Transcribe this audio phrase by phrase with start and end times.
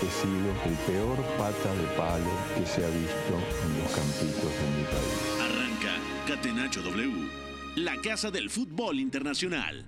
[0.00, 3.34] He sido el peor pata de palo que se ha visto
[3.64, 5.40] en los campitos de mi país.
[5.40, 7.28] Arranca Catenacho W,
[7.74, 9.84] la casa del fútbol internacional.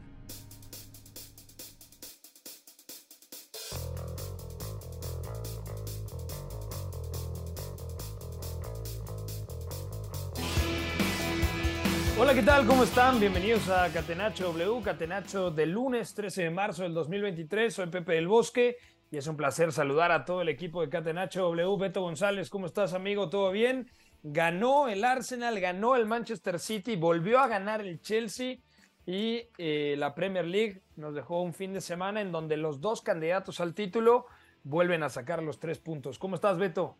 [12.19, 12.67] Hola, ¿qué tal?
[12.67, 13.21] ¿Cómo están?
[13.21, 17.73] Bienvenidos a Catenacho W, Catenacho del lunes 13 de marzo del 2023.
[17.73, 18.77] Soy Pepe del Bosque
[19.11, 21.77] y es un placer saludar a todo el equipo de Catenacho W.
[21.79, 23.29] Beto González, ¿cómo estás, amigo?
[23.29, 23.91] ¿Todo bien?
[24.23, 28.59] Ganó el Arsenal, ganó el Manchester City, volvió a ganar el Chelsea
[29.07, 33.03] y eh, la Premier League nos dejó un fin de semana en donde los dos
[33.03, 34.27] candidatos al título
[34.63, 36.19] vuelven a sacar los tres puntos.
[36.19, 36.97] ¿Cómo estás, Beto?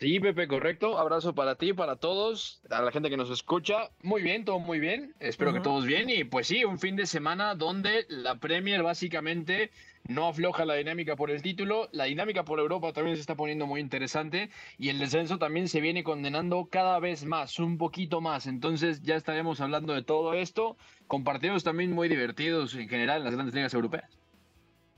[0.00, 0.98] Sí, Pepe, correcto.
[0.98, 3.90] Abrazo para ti, para todos, a la gente que nos escucha.
[4.02, 5.14] Muy bien, todo muy bien.
[5.20, 6.10] Espero que todos bien.
[6.10, 9.70] Y pues sí, un fin de semana donde la Premier básicamente
[10.08, 11.88] no afloja la dinámica por el título.
[11.92, 14.50] La dinámica por Europa también se está poniendo muy interesante.
[14.78, 18.48] Y el descenso también se viene condenando cada vez más, un poquito más.
[18.48, 23.24] Entonces ya estaremos hablando de todo esto, con partidos también muy divertidos en general en
[23.24, 24.18] las grandes ligas europeas.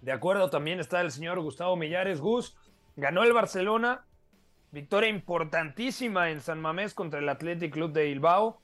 [0.00, 2.56] De acuerdo, también está el señor Gustavo Millares Gus.
[2.96, 4.06] Ganó el Barcelona.
[4.72, 8.60] Victoria importantísima en San Mamés contra el Athletic Club de Bilbao.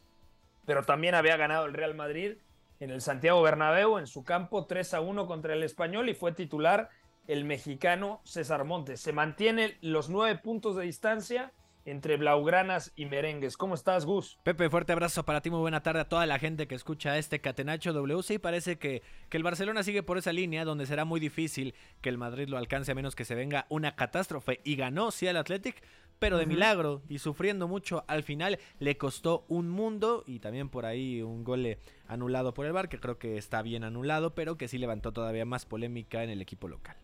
[0.66, 2.34] Pero también había ganado el Real Madrid
[2.80, 6.32] en el Santiago Bernabéu en su campo 3 a 1 contra el Español y fue
[6.32, 6.90] titular
[7.26, 9.00] el mexicano César Montes.
[9.00, 11.52] Se mantiene los nueve puntos de distancia
[11.84, 13.56] entre blaugranas y merengues.
[13.56, 14.38] ¿Cómo estás, Gus?
[14.42, 17.40] Pepe, fuerte abrazo para ti, muy buena tarde a toda la gente que escucha este
[17.40, 18.22] Catenacho W.
[18.22, 22.08] Sí, parece que, que el Barcelona sigue por esa línea donde será muy difícil que
[22.08, 24.60] el Madrid lo alcance a menos que se venga una catástrofe.
[24.64, 25.82] Y ganó, sí, al Athletic,
[26.18, 28.04] pero de milagro y sufriendo mucho.
[28.06, 32.72] Al final le costó un mundo y también por ahí un gol anulado por el
[32.72, 36.30] VAR, que creo que está bien anulado, pero que sí levantó todavía más polémica en
[36.30, 36.96] el equipo local.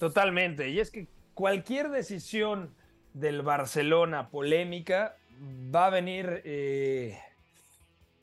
[0.00, 0.68] Totalmente.
[0.70, 2.74] Y es que cualquier decisión
[3.12, 5.16] del Barcelona polémica
[5.74, 7.18] va a venir eh,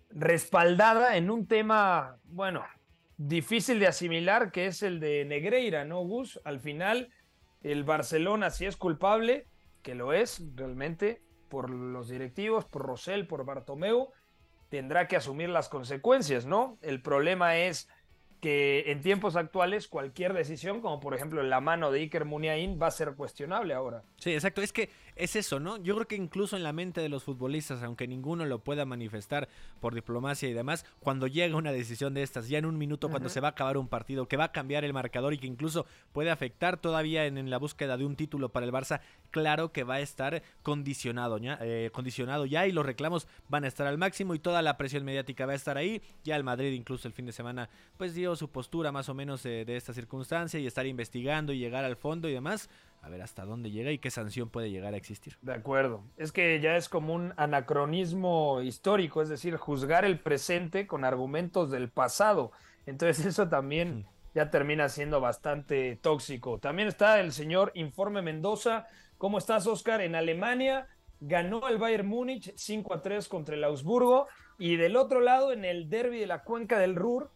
[0.10, 2.64] respaldada en un tema, bueno,
[3.18, 6.40] difícil de asimilar, que es el de Negreira, ¿no, Gus?
[6.44, 7.12] Al final,
[7.64, 9.46] el Barcelona, si es culpable,
[9.82, 14.12] que lo es realmente, por los directivos, por Rosell, por Bartomeu,
[14.70, 16.78] tendrá que asumir las consecuencias, ¿no?
[16.82, 17.90] El problema es
[18.40, 22.88] que en tiempos actuales cualquier decisión, como por ejemplo la mano de Iker Muniain, va
[22.88, 24.04] a ser cuestionable ahora.
[24.18, 24.62] Sí, exacto.
[24.62, 25.78] Es que es eso, ¿no?
[25.78, 29.50] Yo creo que incluso en la mente de los futbolistas, aunque ninguno lo pueda manifestar
[29.80, 33.30] por diplomacia y demás, cuando llega una decisión de estas, ya en un minuto, cuando
[33.30, 35.86] se va a acabar un partido, que va a cambiar el marcador y que incluso
[36.14, 39.02] puede afectar todavía en, en la búsqueda de un título para el Barça,
[39.32, 43.68] claro que va a estar condicionado ya, eh, condicionado ya y los reclamos van a
[43.68, 46.02] estar al máximo y toda la presión mediática va a estar ahí.
[46.24, 49.46] Ya el Madrid incluso el fin de semana pues dio su postura más o menos
[49.46, 52.70] eh, de esta circunstancia y estar investigando y llegar al fondo y demás.
[53.02, 55.38] A ver hasta dónde llega y qué sanción puede llegar a existir.
[55.42, 56.04] De acuerdo.
[56.18, 61.72] Es que ya es como un anacronismo histórico, es decir, juzgar el presente con argumentos
[61.72, 62.52] del pasado.
[62.86, 66.60] Entonces eso también ya termina siendo bastante tóxico.
[66.60, 68.88] También está el señor Informe Mendoza.
[69.18, 70.02] ¿Cómo estás, Oscar?
[70.02, 70.88] En Alemania
[71.20, 74.28] ganó el Bayern Múnich 5 a 3 contra el Augsburgo.
[74.60, 77.32] Y del otro lado, en el derby de la cuenca del Ruhr,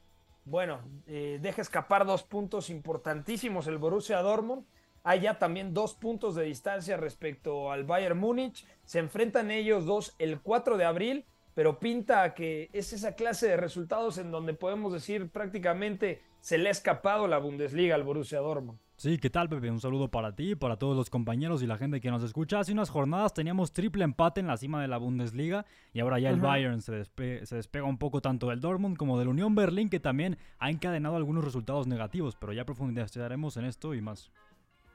[0.46, 4.66] bueno, eh, deja escapar dos puntos importantísimos el Borussia Dortmund.
[5.04, 8.66] Hay ya también dos puntos de distancia respecto al Bayern Múnich.
[8.86, 11.26] Se enfrentan ellos dos el 4 de abril,
[11.56, 16.58] pero pinta a que es esa clase de resultados en donde podemos decir prácticamente se
[16.58, 18.80] le ha escapado la Bundesliga al Borussia Dortmund.
[18.96, 19.72] Sí, ¿qué tal, Pepe?
[19.72, 22.60] Un saludo para ti, para todos los compañeros y la gente que nos escucha.
[22.60, 26.30] Hace unas jornadas teníamos triple empate en la cima de la Bundesliga y ahora ya
[26.30, 26.40] el.
[26.40, 30.00] Bayern se, despe- se despega un poco tanto del Dortmund como del Unión Berlín, que
[30.00, 34.32] también ha encadenado algunos resultados negativos, pero ya profundizaremos en esto y más.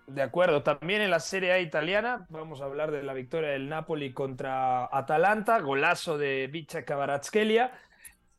[0.06, 3.68] De acuerdo, también en la Serie A italiana vamos a hablar de la victoria del
[3.68, 7.72] Napoli contra Atalanta, golazo de Vicha Kvaratskhelia,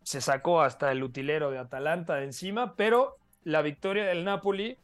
[0.01, 4.77] se sacó hasta el utilero de Atalanta de encima, pero la victoria del Napoli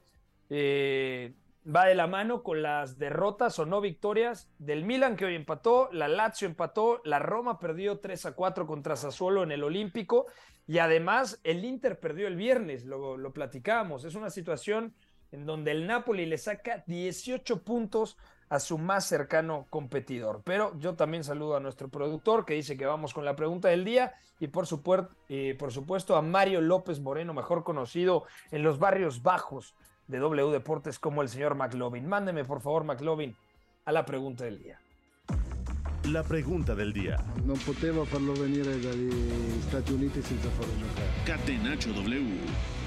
[0.50, 1.34] eh,
[1.66, 5.88] va de la mano con las derrotas o no victorias del Milan que hoy empató,
[5.94, 10.26] la Lazio empató, la Roma perdió 3 a 4 contra Sassuolo en el Olímpico
[10.68, 14.94] y además el Inter perdió el viernes, lo, lo platicábamos, es una situación
[15.34, 18.18] en donde el Napoli le saca 18 puntos
[18.50, 20.44] a su más cercano competidor.
[20.46, 23.84] Pero yo también saludo a nuestro productor que dice que vamos con la pregunta del
[23.84, 24.68] día y por,
[25.30, 29.74] eh, por supuesto a Mario López Moreno, mejor conocido en los barrios bajos
[30.08, 32.08] de W Deportes como el señor McLovin.
[32.08, 33.36] Mándeme por favor McLovin
[33.86, 34.80] a la pregunta del día.
[36.12, 37.18] La pregunta del día.
[37.44, 39.10] No poteva farlo venire dagli
[39.64, 41.08] Stati Uniti senza farlo giocare.
[41.26, 42.83] Catenaccio W.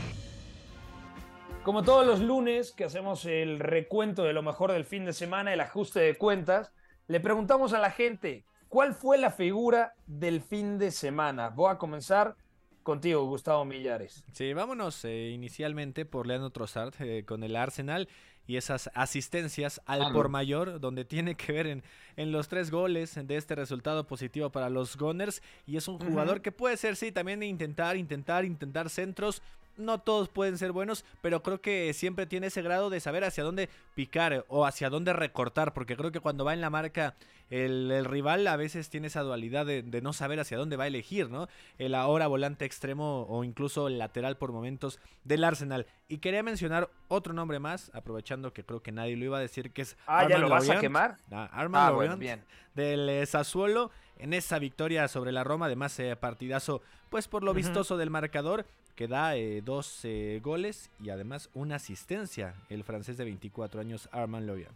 [1.66, 5.52] Como todos los lunes que hacemos el recuento de lo mejor del fin de semana,
[5.52, 6.72] el ajuste de cuentas,
[7.08, 11.48] le preguntamos a la gente, ¿cuál fue la figura del fin de semana?
[11.48, 12.36] Voy a comenzar
[12.84, 14.24] contigo, Gustavo Millares.
[14.30, 18.08] Sí, vámonos eh, inicialmente por Leandro Trossard eh, con el Arsenal
[18.46, 21.82] y esas asistencias al por mayor, donde tiene que ver en,
[22.14, 25.42] en, los tres goles de este resultado positivo para los Gunners.
[25.66, 29.42] Y es un jugador que puede ser, sí, también intentar, intentar, intentar centros,
[29.76, 33.44] no todos pueden ser buenos, pero creo que siempre tiene ese grado de saber hacia
[33.44, 37.14] dónde picar o hacia dónde recortar, porque creo que cuando va en la marca
[37.50, 41.30] el, rival a veces tiene esa dualidad de, no saber hacia dónde va a elegir,
[41.30, 41.48] ¿no?
[41.78, 45.86] El ahora volante extremo o incluso lateral por momentos del Arsenal.
[46.08, 49.72] Y quería mencionar otro nombre más, aprovechando que creo que nadie lo iba a decir,
[49.72, 49.96] que es...
[50.06, 51.18] Ah, ¿ya lo vas a quemar?
[51.30, 52.42] Ah, ah bien.
[52.74, 57.54] del eh, Sassuolo en esa victoria sobre la Roma, además eh, partidazo pues por lo
[57.54, 63.18] vistoso del marcador que da eh, dos eh, goles y además una asistencia, el francés
[63.18, 64.74] de 24 años, Armand Loriant.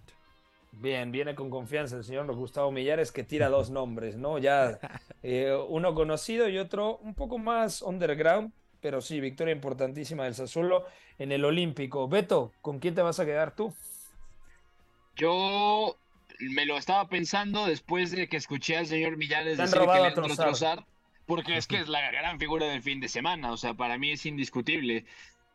[0.72, 4.38] Bien, viene con confianza el señor Gustavo Millares que tira dos nombres, ¿no?
[4.38, 4.78] Ya
[5.22, 10.84] eh, uno conocido y otro un poco más underground, pero sí, victoria importantísima del Sassuolo
[11.18, 12.06] en el Olímpico.
[12.06, 13.74] Beto, ¿con quién te vas a quedar tú?
[15.16, 15.96] Yo
[16.38, 20.84] me lo estaba pensando después de que escuché al señor Millares decir que le trozar
[21.30, 24.10] porque es que es la gran figura del fin de semana, o sea, para mí
[24.10, 25.04] es indiscutible.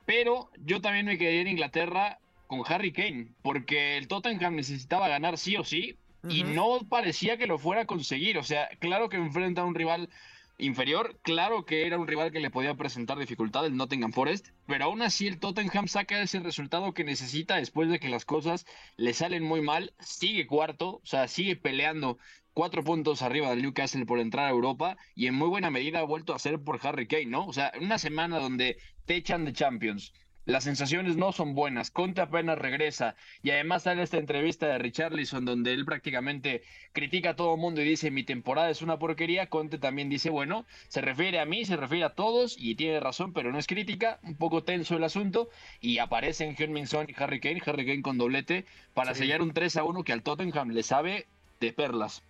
[0.06, 2.18] Pero yo también me quedé en Inglaterra
[2.48, 5.98] con Harry Kane, porque el Tottenham necesitaba ganar sí o sí,
[6.30, 8.38] y no parecía que lo fuera a conseguir.
[8.38, 10.10] O sea, claro que enfrenta a un rival
[10.58, 14.86] inferior, claro que era un rival que le podía presentar dificultad, el Nottingham Forest, pero
[14.86, 18.66] aún así el Tottenham saca ese resultado que necesita después de que las cosas
[18.98, 22.18] le salen muy mal, sigue cuarto, o sea, sigue peleando
[22.54, 26.04] cuatro puntos arriba del Newcastle por entrar a Europa y en muy buena medida ha
[26.04, 27.46] vuelto a ser por Harry Kane, ¿no?
[27.46, 30.14] O sea, una semana donde te echan de Champions,
[30.46, 35.46] las sensaciones no son buenas, Conte apenas regresa y además sale esta entrevista de Richarlison
[35.46, 36.64] donde él prácticamente
[36.94, 40.30] critica a todo el mundo y dice mi temporada es una porquería, Conte también dice
[40.30, 43.68] bueno, se refiere a mí, se refiere a todos y tiene razón, pero no es
[43.68, 45.50] crítica, un poco tenso el asunto
[45.82, 49.54] y aparecen Hyun Min Son y Harry Kane, Harry Kane con doblete para sellar un
[49.54, 51.28] 3 a 1 que al Tottenham le sabe
[51.60, 52.24] de perlas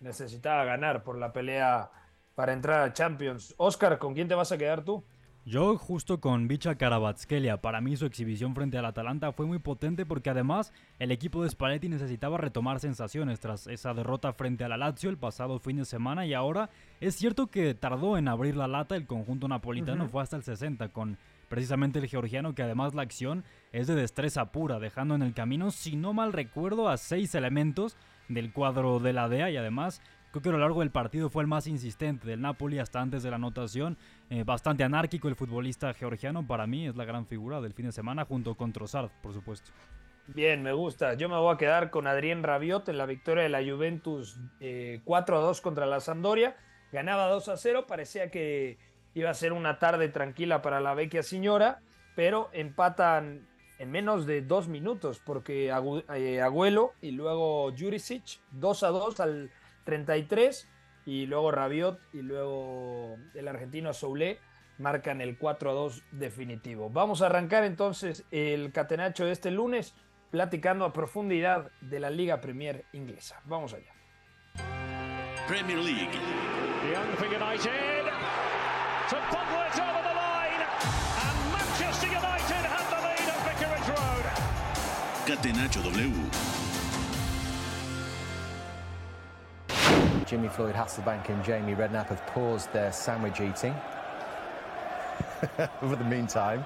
[0.00, 1.90] necesitaba ganar por la pelea
[2.34, 3.54] para entrar a Champions.
[3.56, 5.02] Oscar, ¿con quién te vas a quedar tú?
[5.48, 7.62] Yo justo con Bicha Karabatskelia.
[7.62, 11.48] Para mí su exhibición frente al Atalanta fue muy potente porque además el equipo de
[11.48, 15.86] Spalletti necesitaba retomar sensaciones tras esa derrota frente a la Lazio el pasado fin de
[15.86, 16.68] semana y ahora
[17.00, 20.90] es cierto que tardó en abrir la lata el conjunto napolitano, fue hasta el 60
[20.90, 21.16] con
[21.48, 23.42] precisamente el georgiano que además la acción
[23.72, 27.96] es de destreza pura, dejando en el camino, si no mal recuerdo, a seis elementos
[28.28, 31.42] del cuadro de la DEA y además creo que a lo largo del partido fue
[31.42, 33.96] el más insistente del Napoli hasta antes de la anotación.
[34.30, 37.92] Eh, bastante anárquico el futbolista georgiano, para mmí es la gran figura del fin de
[37.92, 39.70] semana junto con Trossard, por supuesto.
[40.28, 41.14] Bien, me gusta.
[41.14, 44.60] Yo me voy a quedar con Adrián Rabiot en la victoria de la Juventus 4
[44.60, 46.54] eh, a 2 contra la Sampdoria.
[46.92, 48.78] Ganaba 2 a 0, parecía que
[49.14, 51.80] iba a ser una tarde tranquila para la vecchia señora,
[52.14, 53.48] pero empatan
[53.78, 55.72] en menos de dos minutos, porque
[56.14, 59.50] eh, Agüelo y luego Jurisic, 2 a 2 al
[59.88, 60.68] 33,
[61.06, 64.38] y luego Rabiot y luego el argentino Soule
[64.76, 66.90] marcan el 4 a 2 definitivo.
[66.90, 69.94] Vamos a arrancar entonces el catenacho de este lunes
[70.30, 73.40] platicando a profundidad de la Liga Premier inglesa.
[73.46, 73.94] Vamos allá.
[75.48, 76.10] Premier League.
[85.26, 86.47] Catenacho W.
[90.28, 93.74] Jimmy Floyd Hasselbank and Jamie Redknapp have paused their sandwich eating
[95.80, 96.62] for the meantime.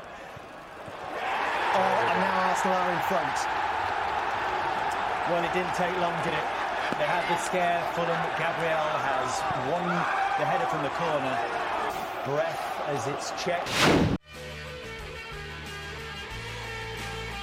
[1.75, 3.37] Oh, and now Arsenal are in front.
[5.31, 6.47] Well, it didn't take long, did it?
[6.99, 7.81] They had the scare.
[7.95, 8.19] Fulham.
[8.37, 9.41] Gabriel has
[9.71, 11.39] won the header from the corner.
[12.27, 13.71] Breath as it's checked.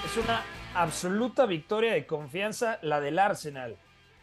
[0.03, 0.43] Es una
[0.75, 3.77] absoluta victoria de confianza la del Arsenal,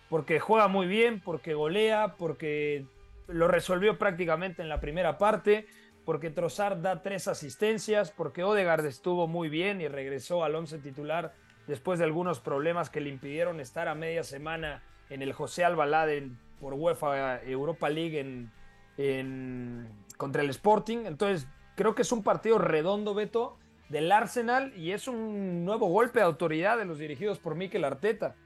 [0.09, 2.87] porque juega muy bien, porque golea, porque
[3.29, 5.67] lo resolvió prácticamente en la primera parte,
[6.05, 11.35] porque Trossard da tres asistencias, porque Odegaard estuvo muy bien y regresó al once titular
[11.67, 16.31] después de algunos problemas que le impidieron estar a media semana en el José Albalade
[16.61, 18.49] por UEFA Europa League
[18.97, 20.99] en, contra el Sporting.
[21.07, 23.59] Entonces, creo que es un partido redondo, Beto,
[23.89, 28.37] del Arsenal y es un nuevo golpe de autoridad de los dirigidos por Mikel Arteta.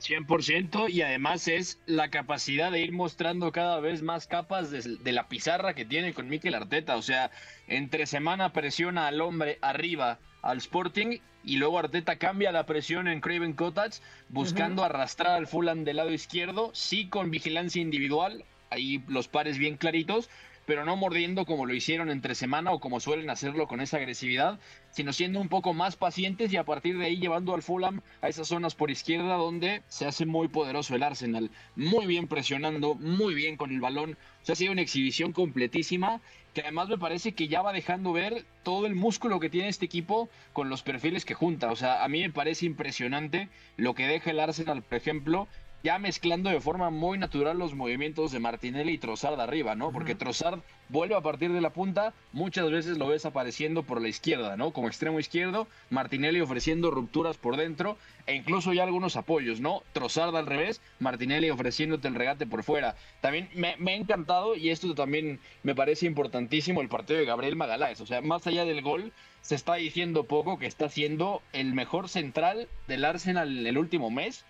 [0.00, 5.12] 100% y además es la capacidad de ir mostrando cada vez más capas de, de,
[5.12, 6.96] la pizarra que tiene con Mikel Arteta.
[6.96, 7.30] O sea,
[7.66, 13.20] entre semana presiona al hombre arriba al Sporting y luego Arteta cambia la presión en
[13.20, 14.88] Craven Cottage buscando uh -huh.
[14.88, 20.28] arrastrar al Fulham del lado izquierdo, sí con vigilancia individual, ahí los pares bien claritos,
[20.66, 24.58] pero no mordiendo como lo hicieron entre semana o como suelen hacerlo con esa agresividad,
[24.90, 28.28] sino siendo un poco más pacientes y a partir de ahí llevando al Fulham a
[28.28, 33.34] esas zonas por izquierda donde se hace muy poderoso el Arsenal, muy bien presionando, muy
[33.34, 36.20] bien con el balón, o sea, ha sido una exhibición completísima
[36.52, 39.84] que además me parece que ya va dejando ver todo el músculo que tiene este
[39.84, 44.06] equipo con los perfiles que junta, o sea, a mí me parece impresionante lo que
[44.06, 45.48] deja el Arsenal, por ejemplo,
[45.86, 49.92] ya mezclando de forma muy natural los movimientos de Martinelli y Trossard arriba, ¿no?
[49.92, 54.08] Porque Trossard vuelve a partir de la punta, muchas veces lo ves apareciendo por la
[54.08, 54.72] izquierda, ¿no?
[54.72, 59.84] Como extremo izquierdo, Martinelli ofreciendo rupturas por dentro e incluso ya algunos apoyos, ¿no?
[59.92, 62.96] Trossard al revés, Martinelli ofreciéndote el regate por fuera.
[63.20, 67.54] También me, me ha encantado y esto también me parece importantísimo el partido de Gabriel
[67.54, 71.74] Magaláes, o sea, más allá del gol, se está diciendo poco que está siendo el
[71.74, 74.44] mejor central del Arsenal en el último mes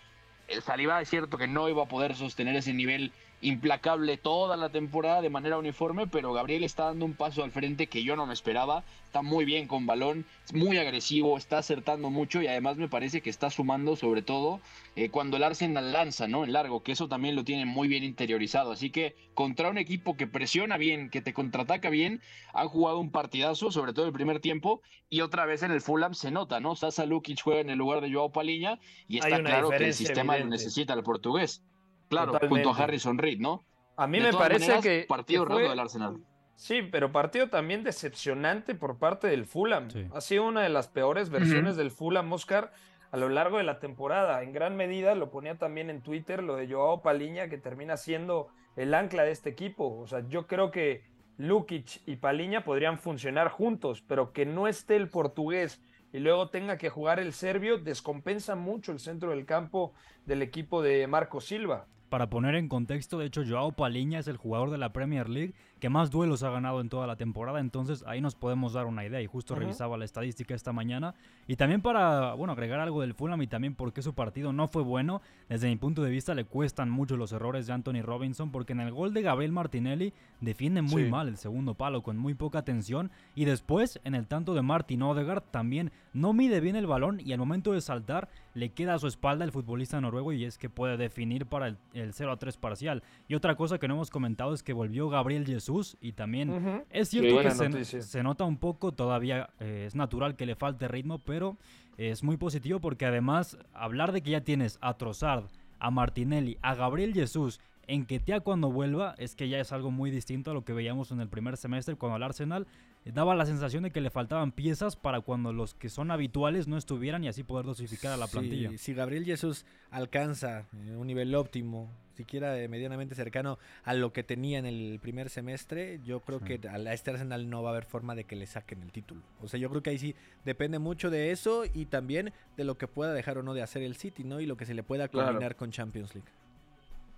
[0.49, 0.63] el
[1.03, 3.13] es cierto que no iba a poder sostener ese nivel
[3.49, 7.87] implacable toda la temporada de manera uniforme, pero Gabriel está dando un paso al frente
[7.87, 8.83] que yo no me esperaba.
[9.05, 13.21] Está muy bien con balón, es muy agresivo, está acertando mucho y además me parece
[13.21, 14.61] que está sumando sobre todo
[14.97, 16.45] eh, cuando el Arsenal lanza, ¿no?
[16.45, 18.73] En largo, que eso también lo tiene muy bien interiorizado.
[18.73, 22.21] Así que contra un equipo que presiona bien, que te contraataca bien,
[22.53, 26.15] han jugado un partidazo, sobre todo el primer tiempo, y otra vez en el Fulham
[26.15, 26.75] se nota, ¿no?
[26.75, 30.35] Sasa Lukic juega en el lugar de Joao Paliña y está claro que el sistema
[30.35, 30.57] evidente.
[30.57, 31.63] lo necesita el portugués.
[32.09, 32.65] Claro, Totalmente.
[32.65, 33.65] junto a Harrison Reed, ¿no?
[33.97, 35.05] A mí De me todas parece maneras, que.
[35.09, 36.17] Partido que fue- roto del Arsenal.
[36.55, 39.91] Sí, pero partido también decepcionante por parte del Fulham.
[39.91, 40.07] Sí.
[40.15, 42.73] Ha sido una de las peores versiones del Fulham, Oscar,
[43.11, 44.43] a lo largo de la temporada.
[44.43, 48.49] En gran medida lo ponía también en Twitter lo de Joao Paliña, que termina siendo
[48.77, 49.99] el ancla de este equipo.
[49.99, 51.05] O sea, yo creo que
[51.37, 55.83] Lukic y Paliña podrían funcionar juntos, pero que no esté el portugués
[56.13, 59.93] y luego tenga que jugar el serbio, descompensa mucho el centro del campo
[60.25, 61.87] del equipo de Marco Silva.
[62.09, 65.55] Para poner en contexto, de hecho, Joao Paliña es el jugador de la Premier League
[65.81, 69.05] que más duelos ha ganado en toda la temporada, entonces ahí nos podemos dar una
[69.05, 69.61] idea y justo Ujú.
[69.61, 71.15] revisaba la estadística esta mañana.
[71.47, 74.83] Y también para, bueno, agregar algo del Fulham y también porque su partido no fue
[74.83, 78.73] bueno, desde mi punto de vista le cuestan mucho los errores de Anthony Robinson porque
[78.73, 81.11] en el gol de Gabriel Martinelli defiende muy Sí.
[81.11, 85.03] mal el segundo palo con muy poca atención y después en el tanto de Martin
[85.03, 88.99] Odegaard también no mide bien el balón y al momento de saltar le queda a
[88.99, 92.37] su espalda el futbolista noruego y es que puede definir para el, el 0 a
[92.39, 93.03] 3 parcial.
[93.29, 95.67] Y otra cosa que no hemos comentado es que volvió Gabriel Jesús
[96.01, 100.37] y también es Sí, cierto que se, se nota un poco, todavía eh, es natural
[100.37, 101.57] que le falte ritmo, pero
[101.97, 105.45] es muy positivo porque además hablar de que ya tienes a Trossard,
[105.79, 109.91] a Martinelli, a Gabriel Jesús, en que Tea cuando vuelva, es que ya es algo
[109.91, 112.67] muy distinto a lo que veíamos en el primer semestre cuando el Arsenal
[113.05, 116.67] eh, daba la sensación de que le faltaban piezas para cuando los que son habituales
[116.67, 118.71] no estuvieran y así poder dosificar a la plantilla.
[118.71, 124.23] Si, si Gabriel Jesús alcanza eh, un nivel óptimo, siquiera medianamente cercano a lo que
[124.23, 126.59] tenía en el primer semestre, yo creo Sí.
[126.59, 129.23] que a este Arsenal no va a haber forma de que le saquen el título.
[129.43, 132.77] O sea, yo creo que ahí sí depende mucho de eso y también de lo
[132.79, 134.41] que pueda dejar o no de hacer el City, ¿no?
[134.41, 135.29] Y lo que se le pueda Claro.
[135.29, 136.29] combinar con Champions League.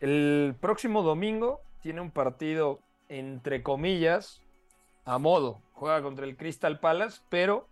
[0.01, 4.41] El próximo domingo tiene un partido, entre comillas,
[5.05, 5.61] a modo.
[5.73, 7.69] Juega contra el Crystal Palace, pero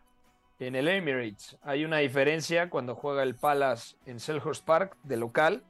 [0.59, 1.57] en el Emirates.
[1.63, 5.63] Hay una diferencia cuando juega el Palace en Selhurst Park de local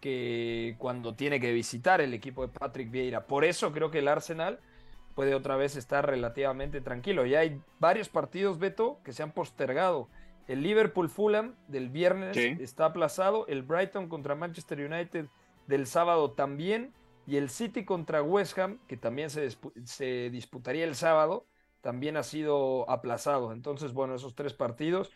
[0.00, 3.26] que cuando tiene que visitar el equipo de Patrick Vieira.
[3.26, 4.60] Por eso creo que el Arsenal
[5.14, 7.26] puede otra vez estar relativamente tranquilo.
[7.26, 10.08] Ya hay varios partidos, Beto, que se han postergado.
[10.46, 12.56] El Liverpool Fulham del viernes Sí.
[12.60, 13.46] está aplazado.
[13.48, 15.26] El Brighton contra Manchester United
[15.66, 16.92] del sábado también.
[17.26, 19.50] Y el City contra West Ham, que también se,
[19.84, 21.44] se disputaría el sábado,
[21.82, 23.52] también ha sido aplazado.
[23.52, 25.10] Entonces, bueno, esos tres partidos.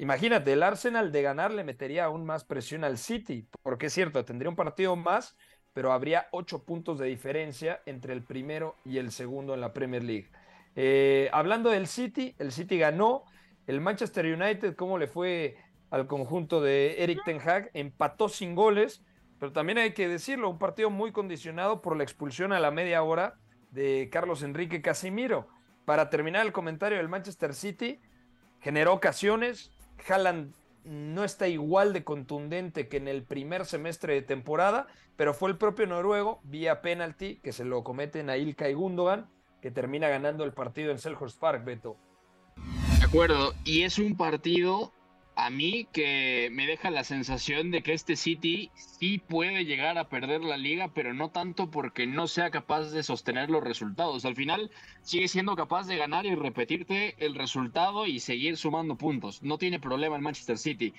[0.00, 4.24] Imagínate, el Arsenal de ganar le metería aún más presión al City, porque es cierto,
[4.24, 5.36] tendría un partido más,
[5.74, 10.02] pero habría ocho puntos de diferencia entre el primero y el segundo en la Premier
[10.02, 10.30] League.
[10.74, 13.24] Eh, hablando del City, el City ganó.
[13.66, 15.58] El Manchester United, ¿cómo le fue
[15.90, 17.70] al conjunto de Eric Ten Hag?
[17.74, 19.04] Empató sin goles,
[19.38, 23.02] pero también hay que decirlo, un partido muy condicionado por la expulsión a la media
[23.02, 23.34] hora
[23.70, 25.48] de Carlos Enrique Casimiro.
[25.84, 28.00] Para terminar el comentario del Manchester City,
[28.60, 29.70] generó ocasiones.
[30.08, 30.54] Haaland
[30.84, 35.58] no está igual de contundente que en el primer semestre de temporada, pero fue el
[35.58, 39.28] propio noruego, vía penalti, que se lo cometen a Ilkay Gundogan,
[39.60, 41.96] que termina ganando el partido en Selhurst Park, Beto.
[42.98, 44.92] De acuerdo, y es un partido
[45.40, 50.10] a mí que me deja la sensación de que este City sí puede llegar a
[50.10, 54.26] perder la liga, pero no tanto porque no sea capaz de sostener los resultados.
[54.26, 54.70] Al final
[55.00, 59.42] sigue siendo capaz de ganar y repetirte el resultado y seguir sumando puntos.
[59.42, 60.92] No tiene problema el Manchester City.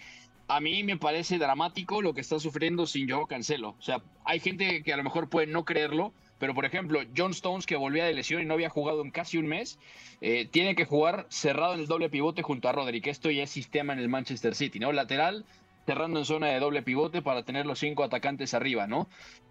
[0.48, 3.76] A mí me parece dramático lo que está sufriendo sin Joe Cancelo.
[3.78, 7.32] O sea, hay gente que a lo mejor puede no creerlo, pero, por ejemplo, John
[7.32, 9.78] Stones, que volvía de lesión y no había jugado en casi un mes,
[10.22, 13.44] eh, tiene que jugar cerrado en el doble pivote junto a Rodri, que esto ya
[13.44, 14.92] es sistema en el Manchester City, ¿no?
[14.92, 15.46] Lateral,
[15.86, 19.08] cerrando en zona de doble pivote para tener los cinco atacantes arriba, ¿no?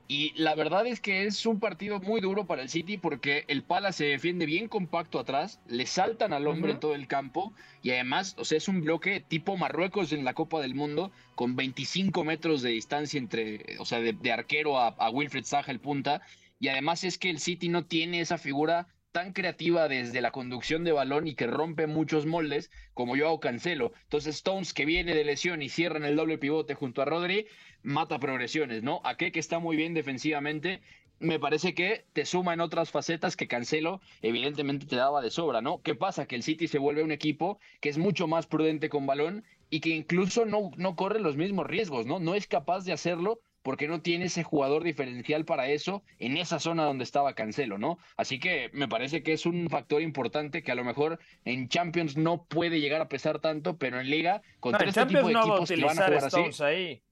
[0.09, 3.62] Y la verdad es que es un partido muy duro para el City porque el
[3.62, 7.52] Pala se defiende bien compacto atrás, le saltan al hombre en todo el campo
[7.85, 11.54] y además, o sea, es un bloque tipo Marruecos en la Copa del Mundo con
[11.54, 16.23] 25 metros de distancia entre, o sea, de, arquero a, a Wilfred Zaha, el punta,
[16.61, 20.85] y además es que el City no tiene esa figura tan creativa desde la conducción
[20.85, 23.93] de balón y que rompe muchos moldes como yo hago Cancelo.
[24.05, 27.47] Entonces Stones que viene de lesión y cierra en el doble pivote junto a Rodri,
[27.83, 29.00] mata progresiones, ¿no?
[29.05, 30.81] A que está muy bien defensivamente,
[31.19, 35.61] me parece que te suma en otras facetas que Cancelo evidentemente te daba de sobra,
[35.61, 35.83] ¿no?
[35.83, 36.26] ¿Qué pasa?
[36.26, 39.81] Que el City se vuelve un equipo que es mucho más prudente con balón y
[39.81, 42.21] que incluso no, no corre los mismos riesgos, ¿no?
[42.21, 46.59] No es capaz de hacerlo porque no tiene ese jugador diferencial para eso en esa
[46.59, 47.99] zona donde estaba Cancelo, ¿no?
[48.17, 52.17] Así que me parece que es un factor importante que a lo mejor en Champions
[52.17, 55.69] no puede llegar a pesar tanto, pero en Liga, con no, este tipo de equipos
[55.69, 56.62] que van a jugar así.
[56.62, 57.02] Ahí.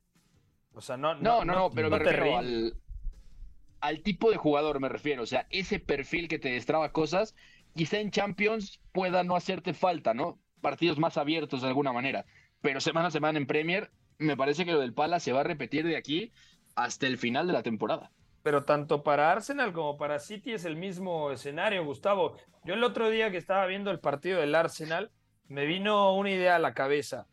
[0.73, 2.75] O sea, no, no, no, no, pero me refiero al,
[3.81, 5.23] al tipo de jugador, me refiero.
[5.23, 7.35] O sea, ese perfil que te destraba cosas,
[7.75, 10.39] quizá en Champions pueda no hacerte falta, ¿no?
[10.61, 12.25] Partidos más abiertos de alguna manera.
[12.61, 15.45] Pero semana a semana en Premier me parece que lo del Pala se va a
[15.45, 16.33] repetir de aquí
[16.75, 18.11] hasta el final de la temporada.
[18.43, 22.37] Pero tanto para Arsenal como para City es el mismo escenario, Gustavo.
[22.65, 25.11] Yo el otro día que estaba viendo el partido del Arsenal,
[25.49, 27.27] me vino una idea a la cabeza.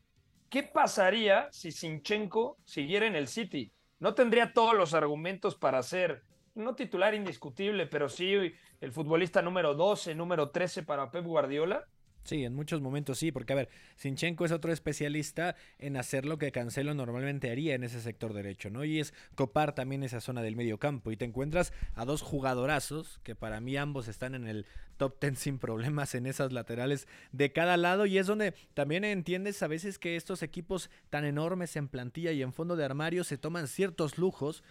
[0.50, 3.71] ¿Qué pasaría si Sinchenko siguiera en el City?
[4.00, 9.74] No tendría todos los argumentos para ser, no titular indiscutible, pero sí el futbolista número
[9.74, 11.86] 12, número 13 para Pep Guardiola.
[12.26, 16.40] Sí, en muchos momentos sí, porque a ver, Sinchenko es otro especialista en hacer lo
[16.40, 18.84] que Cancelo normalmente haría en ese sector derecho, ¿no?
[18.84, 21.12] Y es copar también esa zona del medio campo.
[21.12, 24.66] Y te encuentras a dos jugadorazos, que para mí ambos están en el
[24.98, 28.08] top ten sin problemas en esas laterales de cada lado.
[28.08, 32.42] Y es donde también entiendes a veces que estos equipos tan enormes en plantilla y
[32.42, 34.64] en fondo de armario se toman ciertos lujos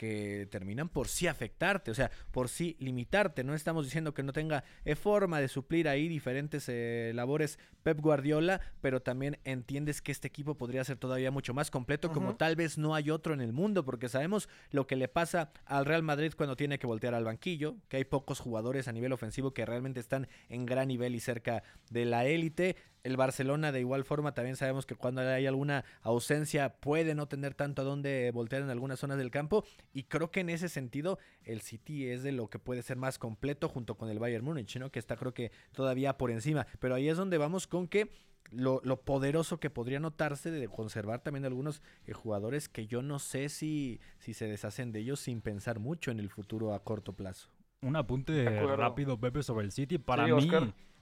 [0.00, 3.44] que terminan por sí afectarte, o sea, por sí limitarte.
[3.44, 8.00] No estamos diciendo que no tenga eh, forma de suplir ahí diferentes eh, labores Pep
[8.00, 12.56] Guardiola, pero también entiendes que este equipo podría ser todavía mucho más completo, como tal
[12.56, 16.02] vez no hay otro en el mundo, porque sabemos lo que le pasa al Real
[16.02, 19.66] Madrid cuando tiene que voltear al banquillo, que hay pocos jugadores a nivel ofensivo que
[19.66, 22.74] realmente están en gran nivel y cerca de la élite.
[23.02, 27.54] El Barcelona de igual forma también sabemos que cuando hay alguna ausencia puede no tener
[27.54, 31.18] tanto a dónde voltear en algunas zonas del campo y creo que en ese sentido
[31.44, 34.76] el City es de lo que puede ser más completo junto con el Bayern Múnich,
[34.78, 34.90] ¿no?
[34.90, 38.10] Que está creo que todavía por encima, pero ahí es donde vamos con que
[38.50, 43.48] lo, poderoso que podría notarse de conservar también algunos eh, jugadores que yo no sé
[43.48, 47.50] si, si se deshacen de ellos sin pensar mucho en el futuro a corto plazo.
[47.82, 48.44] Un apunte
[48.76, 49.98] rápido, Pepe, sobre el City.
[49.98, 50.48] Para mí,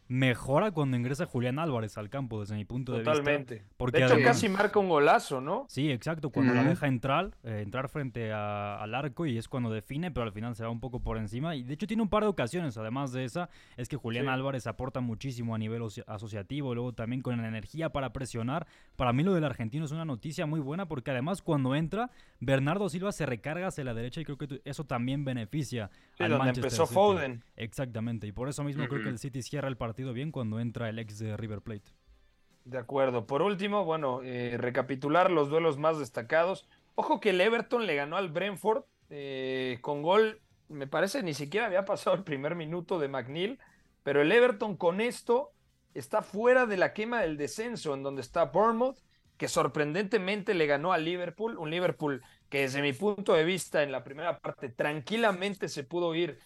[0.09, 3.12] mejora cuando ingresa Julián Álvarez al campo, desde mi punto de vista.
[3.12, 3.62] Totalmente.
[3.77, 5.66] Porque de hecho, casi marca un golazo, ¿no?
[5.68, 6.31] Sí, exacto.
[6.31, 10.33] Cuando la deja entrar, eh, entrar frente al arco y es cuando define, pero al
[10.33, 11.55] final se va un poco por encima.
[11.55, 14.66] Y de hecho, tiene un par de ocasiones, además de esa, es que Julián Álvarez
[14.66, 18.66] aporta muchísimo a nivel asociativo, luego también con la energía para presionar.
[18.97, 22.88] Para mí, lo del argentino es una noticia muy buena porque además, cuando entra, Bernardo
[22.88, 26.87] Silva se recarga hacia la derecha y creo que eso también beneficia al Manchester empezó
[26.87, 27.44] Foden.
[27.57, 28.27] Exactamente.
[28.27, 30.98] Y por eso mismo creo que el City cierra el partido bien cuando entra el
[30.98, 31.90] ex de River Plate.
[32.64, 33.26] De acuerdo.
[33.26, 36.66] Por último, bueno, eh, recapitular los duelos más destacados.
[36.94, 41.66] Ojo que el Everton le ganó al Brentford eh, con gol, me parece ni siquiera
[41.66, 43.58] había pasado el primer minuto de McNeil,
[44.02, 45.52] pero el Everton con esto
[45.94, 48.98] está fuera de la quema del descenso, en donde está Bournemouth,
[49.37, 53.92] que sorprendentemente le ganó al Liverpool, un Liverpool que desde mi punto de vista en
[53.92, 56.38] la primera parte tranquilamente se pudo ir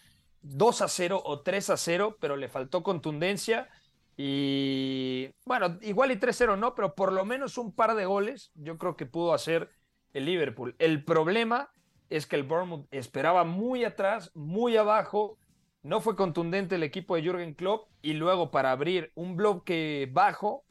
[0.43, 3.69] 2 a 0 o 3 a 0, pero le faltó contundencia.
[4.15, 8.77] Y bueno, igual y 3-0 no, pero por lo menos un par de goles yo
[8.77, 9.71] creo que pudo hacer
[10.13, 10.75] el Liverpool.
[10.77, 11.71] El problema
[12.09, 15.39] es que el Bournemouth esperaba muy atrás, muy abajo,
[15.81, 20.63] no fue contundente el equipo de Jürgen Klopp y luego para abrir un bloque bajo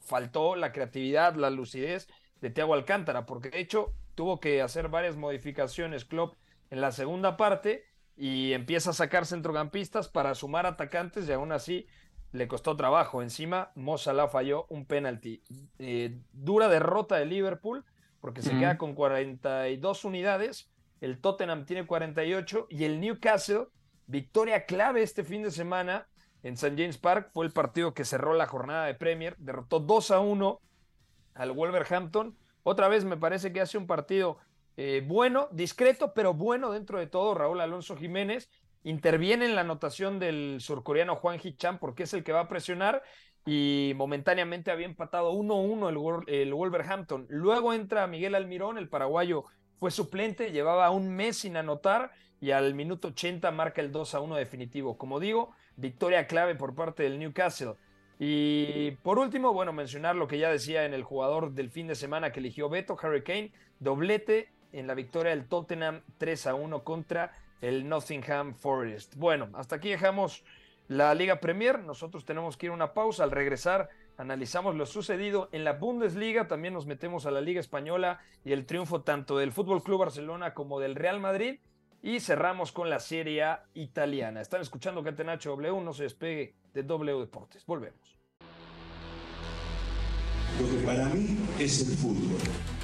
[0.00, 2.08] faltó la creatividad, la lucidez
[2.40, 6.34] de Thiago Alcántara, porque de hecho tuvo que hacer varias modificaciones Klopp
[6.70, 7.84] en la segunda parte
[8.16, 11.86] y empieza a sacar centrocampistas para sumar atacantes y aún así
[12.32, 13.22] le costó trabajo.
[13.22, 15.42] Encima, Mo Salah falló un penalti.
[15.78, 17.84] Eh, dura derrota de Liverpool
[18.20, 20.70] porque se queda con 42 unidades.
[21.00, 23.66] El Tottenham tiene 48 y el Newcastle,
[24.06, 26.06] victoria clave este fin de semana
[26.42, 26.74] en St.
[26.76, 29.36] James Park, fue el partido que cerró la jornada de Premier.
[29.38, 30.60] Derrotó 2 a 1
[31.34, 32.36] al Wolverhampton.
[32.64, 34.38] Otra vez me parece que hace un partido
[34.76, 37.34] eh, bueno, discreto, pero bueno dentro de todo.
[37.34, 38.48] Raúl Alonso Jiménez
[38.84, 43.02] interviene en la anotación del surcoreano Juan Hichan porque es el que va a presionar
[43.44, 47.26] y momentáneamente había empatado 1-1 el, el Wolverhampton.
[47.28, 49.44] Luego entra Miguel Almirón, el paraguayo
[49.78, 54.36] fue suplente, llevaba un mes sin anotar y al minuto 80 marca el 2 1
[54.36, 54.96] definitivo.
[54.96, 57.74] Como digo, victoria clave por parte del Newcastle.
[58.18, 61.96] Y por último, bueno, mencionar lo que ya decía en el jugador del fin de
[61.96, 66.84] semana que eligió Beto, Harry Kane, doblete en la victoria del Tottenham 3 a 1
[66.84, 69.14] contra el Nottingham Forest.
[69.16, 70.44] Bueno, hasta aquí dejamos
[70.88, 71.80] la Liga Premier.
[71.80, 73.24] Nosotros tenemos que ir a una pausa.
[73.24, 76.48] Al regresar, analizamos lo sucedido en la Bundesliga.
[76.48, 80.54] También nos metemos a la Liga Española y el triunfo tanto del Fútbol Club Barcelona
[80.54, 81.60] como del Real Madrid.
[82.02, 84.40] Y cerramos con la Serie A italiana.
[84.40, 87.64] Están escuchando Catenacho W, no se despegue de W Deportes.
[87.64, 88.18] Volvemos.
[90.60, 92.40] Lo que para mí es el fútbol.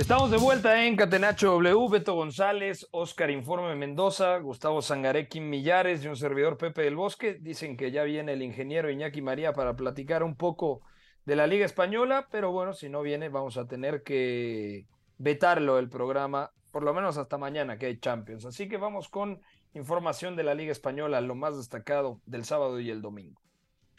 [0.00, 6.08] Estamos de vuelta en Catenacho W, Beto González, Oscar Informe Mendoza, Gustavo Sangarequín Millares y
[6.08, 7.34] un servidor Pepe del Bosque.
[7.38, 10.80] Dicen que ya viene el ingeniero Iñaki María para platicar un poco
[11.26, 14.86] de la Liga Española, pero bueno, si no viene vamos a tener que
[15.18, 18.46] vetarlo el programa, por lo menos hasta mañana que hay Champions.
[18.46, 19.42] Así que vamos con
[19.74, 23.42] información de la Liga Española, lo más destacado del sábado y el domingo.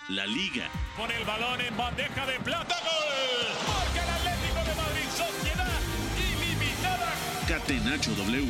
[0.10, 0.68] La Liga.
[0.98, 3.71] Con el balón en bandeja de plata, gol.
[7.68, 8.46] W.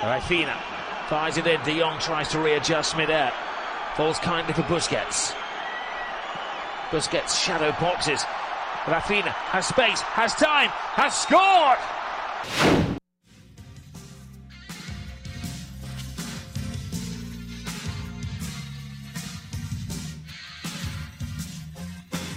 [0.00, 0.56] Rafina
[1.08, 1.60] fires it in.
[1.62, 3.32] De Jong tries to readjust mid-air.
[3.96, 5.34] Falls kindly for Busquets.
[6.90, 8.22] Busquets shadow boxes.
[8.84, 12.87] Rafina has space, has time, has scored!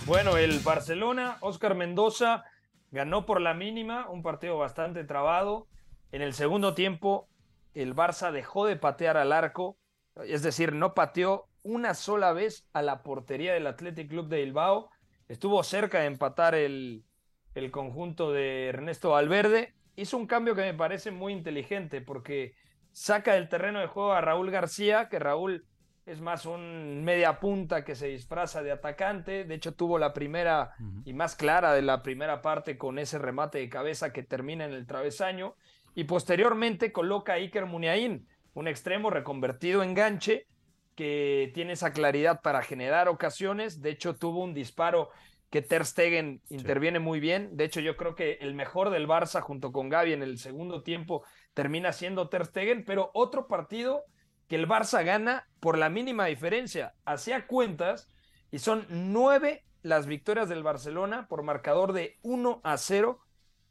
[0.07, 2.43] Bueno, el Barcelona, Oscar Mendoza,
[2.89, 5.67] ganó por la mínima, un partido bastante trabado.
[6.11, 7.29] En el segundo tiempo,
[7.75, 9.77] el Barça dejó de patear al arco,
[10.25, 14.89] es decir, no pateó una sola vez a la portería del Athletic Club de Bilbao.
[15.27, 17.05] Estuvo cerca de empatar el,
[17.53, 19.75] el conjunto de Ernesto Valverde.
[19.95, 22.55] Hizo un cambio que me parece muy inteligente porque
[22.91, 25.65] saca del terreno de juego a Raúl García, que Raúl
[26.05, 29.43] es más un media punta que se disfraza de atacante.
[29.43, 30.73] De hecho, tuvo la primera
[31.05, 34.73] y más clara de la primera parte con ese remate de cabeza que termina en
[34.73, 35.55] el travesaño.
[35.93, 40.47] Y posteriormente coloca a Iker Muniain, un extremo reconvertido en ganche
[40.95, 43.81] que tiene esa claridad para generar ocasiones.
[43.81, 45.09] De hecho, tuvo un disparo
[45.49, 47.57] que Ter Stegen interviene muy bien.
[47.57, 50.81] De hecho, yo creo que el mejor del Barça junto con Gaby en el segundo
[50.81, 54.05] tiempo termina siendo Ter Stegen, pero otro partido
[54.51, 56.93] que el Barça gana por la mínima diferencia.
[57.05, 58.11] Hacía cuentas
[58.51, 63.21] y son nueve las victorias del Barcelona por marcador de 1 a 0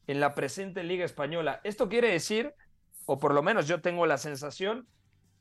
[0.06, 1.60] en la presente Liga Española.
[1.64, 2.54] Esto quiere decir,
[3.04, 4.88] o por lo menos yo tengo la sensación,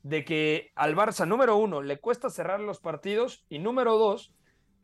[0.04, 4.34] de que al Barça, número uno, le cuesta cerrar los partidos y número dos,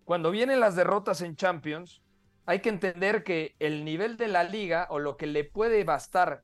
[0.05, 2.01] cuando vienen las derrotas en Champions,
[2.45, 6.43] hay que entender que el nivel de la liga o lo que le puede bastar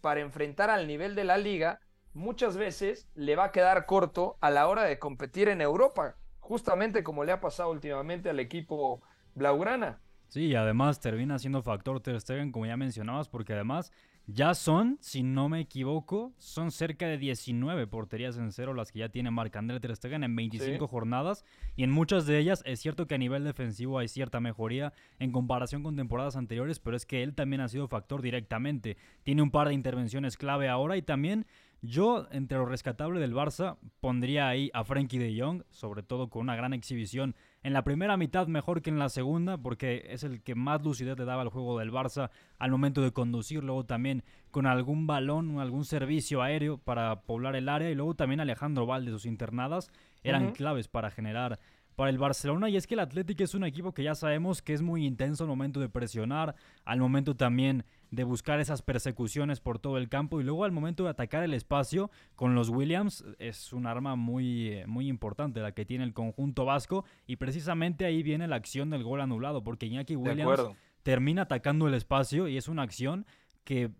[0.00, 1.78] para enfrentar al nivel de la liga
[2.14, 7.02] muchas veces le va a quedar corto a la hora de competir en Europa, justamente
[7.02, 9.02] como le ha pasado últimamente al equipo
[9.34, 10.00] Blaugrana.
[10.28, 13.92] Sí, y además termina siendo factor Ter Stegen, como ya mencionabas, porque además
[14.32, 19.00] ya son, si no me equivoco, son cerca de 19 porterías en cero las que
[19.00, 20.90] ya tiene Marc-André Ter Stegen en 25 Sí.
[20.90, 21.44] jornadas
[21.76, 25.32] y en muchas de ellas es cierto que a nivel defensivo hay cierta mejoría en
[25.32, 28.96] comparación con temporadas anteriores, pero es que él también ha sido factor directamente.
[29.22, 31.46] Tiene un par de intervenciones clave ahora y también
[31.84, 36.42] Yo, entre lo rescatable del Barça, pondría ahí a Frankie de Jong, sobre todo con
[36.42, 40.42] una gran exhibición en la primera mitad mejor que en la segunda, porque es el
[40.42, 44.24] que más lucidez le daba al juego del Barça al momento de conducir, luego también
[44.50, 49.10] con algún balón, algún servicio aéreo para poblar el área, y luego también Alejandro Valde,
[49.12, 49.90] sus internadas,
[50.24, 51.58] eran claves para generar
[52.02, 54.72] para el Barcelona y es que el Atlético es un equipo que ya sabemos que
[54.72, 59.78] es muy intenso al momento de presionar, al momento también de buscar esas persecuciones por
[59.78, 63.72] todo el campo y luego al momento de atacar el espacio con los Williams es
[63.72, 68.24] un arma muy, eh, muy importante la que tiene el conjunto vasco y precisamente ahí
[68.24, 70.60] viene la acción del gol anulado porque Iñaki Williams
[71.04, 73.26] termina atacando el espacio y es una acción
[73.64, 73.90] que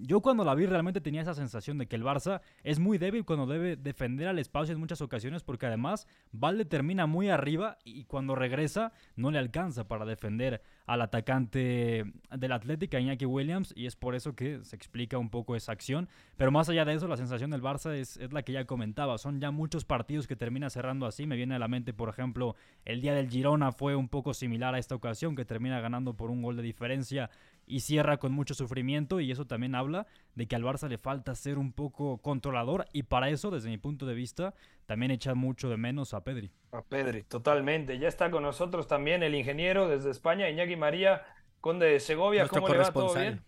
[0.00, 3.24] yo cuando la vi realmente tenía esa sensación de que el Barça es muy débil
[3.24, 8.04] cuando debe defender al espacio en muchas ocasiones porque además Valde termina muy arriba y
[8.04, 12.04] cuando regresa no le alcanza para defender al atacante
[12.36, 16.08] del Atlético, Iñaki Williams, y es por eso que se explica un poco esa acción.
[16.36, 19.18] Pero más allá de eso, la sensación del Barça es, es la que ya comentaba.
[19.18, 21.26] Son ya muchos partidos que termina cerrando así.
[21.26, 24.74] Me viene a la mente, por ejemplo, el día del Girona fue un poco similar
[24.74, 27.30] a esta ocasión, que termina ganando por un gol de diferencia
[27.72, 31.34] y cierra con mucho sufrimiento y eso también habla de que al Barça le falta
[31.34, 34.54] ser un poco controlador y para eso, desde mi punto de vista,
[34.84, 36.50] también echa mucho de menos a Pedri.
[36.72, 37.98] A Pedri, totalmente.
[37.98, 41.22] Ya está con nosotros también el ingeniero desde España, Iñaki María,
[41.62, 42.46] conde de Segovia.
[42.46, 42.92] ¿Cómo le va?
[42.92, 43.40] ¿Todo bien?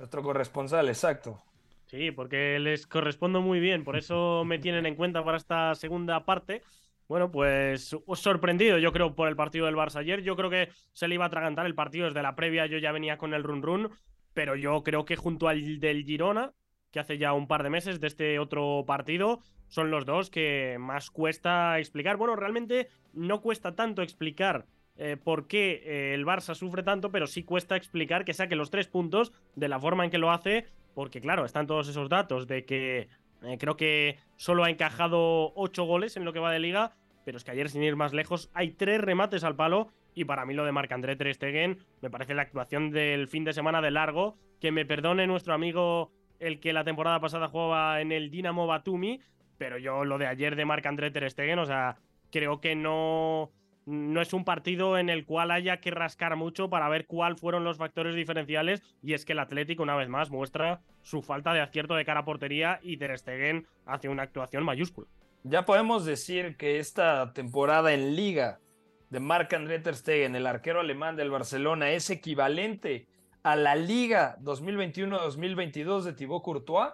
[0.00, 1.40] Nuestro corresponsal, exacto.
[1.86, 6.24] Sí, porque les correspondo muy bien, por eso me tienen en cuenta para esta segunda
[6.24, 6.62] parte.
[7.10, 10.22] Bueno, pues sorprendido, yo creo, por el partido del Barça ayer.
[10.22, 12.66] Yo creo que se le iba a atragantar el partido desde la previa.
[12.66, 13.90] Yo ya venía con el run run,
[14.32, 16.52] pero yo creo que junto al del Girona,
[16.92, 20.76] que hace ya un par de meses de este otro partido, son los dos que
[20.78, 22.16] más cuesta explicar.
[22.16, 27.26] Bueno, realmente no cuesta tanto explicar eh, por qué eh, el Barça sufre tanto, pero
[27.26, 30.68] sí cuesta explicar que saque los tres puntos de la forma en que lo hace,
[30.94, 33.08] porque claro, están todos esos datos de que
[33.42, 36.92] eh, creo que solo ha encajado ocho goles en lo que va de liga
[37.24, 39.88] pero es que ayer, sin ir más lejos, hay tres remates al palo.
[40.14, 43.52] Y para mí lo de Marc-André Ter Stegen me parece la actuación del fin de
[43.52, 44.36] semana de largo.
[44.60, 49.20] Que me perdone nuestro amigo el que la temporada pasada jugaba en el Dinamo Batumi.
[49.58, 51.96] Pero yo lo de ayer de Marc-André Ter Stegen, o sea,
[52.30, 53.52] creo que no,
[53.86, 57.64] no es un partido en el cual haya que rascar mucho para ver cuáles fueron
[57.64, 58.82] los factores diferenciales.
[59.02, 62.20] Y es que el Atlético, una vez más, muestra su falta de acierto de cara
[62.20, 65.08] a portería y Ter Stegen hace una actuación mayúscula.
[65.42, 68.60] Ya podemos decir que esta temporada en liga
[69.08, 73.06] de Marc-André Ter Stegen, el arquero alemán del Barcelona, es equivalente
[73.42, 76.92] a la liga 2021-2022 de Thibaut Courtois.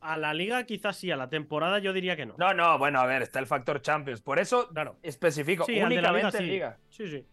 [0.00, 2.34] A la liga quizás sí, a la temporada yo diría que no.
[2.36, 4.20] No, no, bueno, a ver, está el factor Champions.
[4.20, 4.96] Por eso claro.
[5.02, 6.78] especifico, únicamente en liga.
[6.90, 7.24] Sí, sí.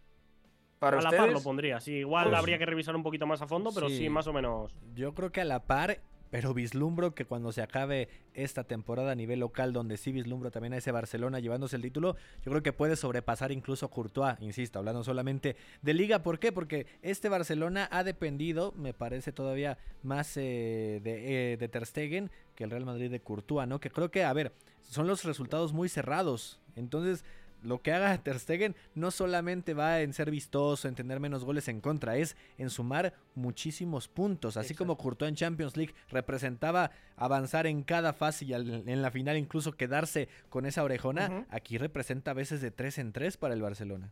[0.80, 1.96] Para a la par lo pondría, sí.
[1.96, 4.74] Igual pues habría que revisar un poquito más a fondo, pero sí, más o menos.
[4.94, 6.00] Yo creo que a la par
[6.32, 10.74] pero vislumbro que cuando se acabe esta temporada a nivel local, donde sí vislumbro también
[10.74, 15.04] a ese Barcelona llevándose el título, yo creo que puede sobrepasar incluso Courtois, insisto, hablando
[15.04, 16.24] solamente de liga.
[16.24, 16.54] ¿Por qué?
[16.54, 22.32] Porque este Barcelona ha dependido, me parece todavía más eh, de, eh, de Ter Stegen
[22.56, 23.80] que el Real Madrid de Courtois, ¿no?
[23.82, 26.60] Que creo que, a ver, son los resultados muy cerrados.
[26.78, 27.26] Entonces,
[27.64, 31.68] lo que haga Ter Stegen no solamente va en ser vistoso, en tener menos goles
[31.68, 34.58] en contra, es en sumar muchísimos puntos.
[34.58, 39.38] Así como Courtois en Champions League representaba avanzar en cada fase y en la final
[39.38, 43.62] incluso quedarse con esa orejona, aquí representa a veces de 3 en 3 para el
[43.62, 44.12] Barcelona.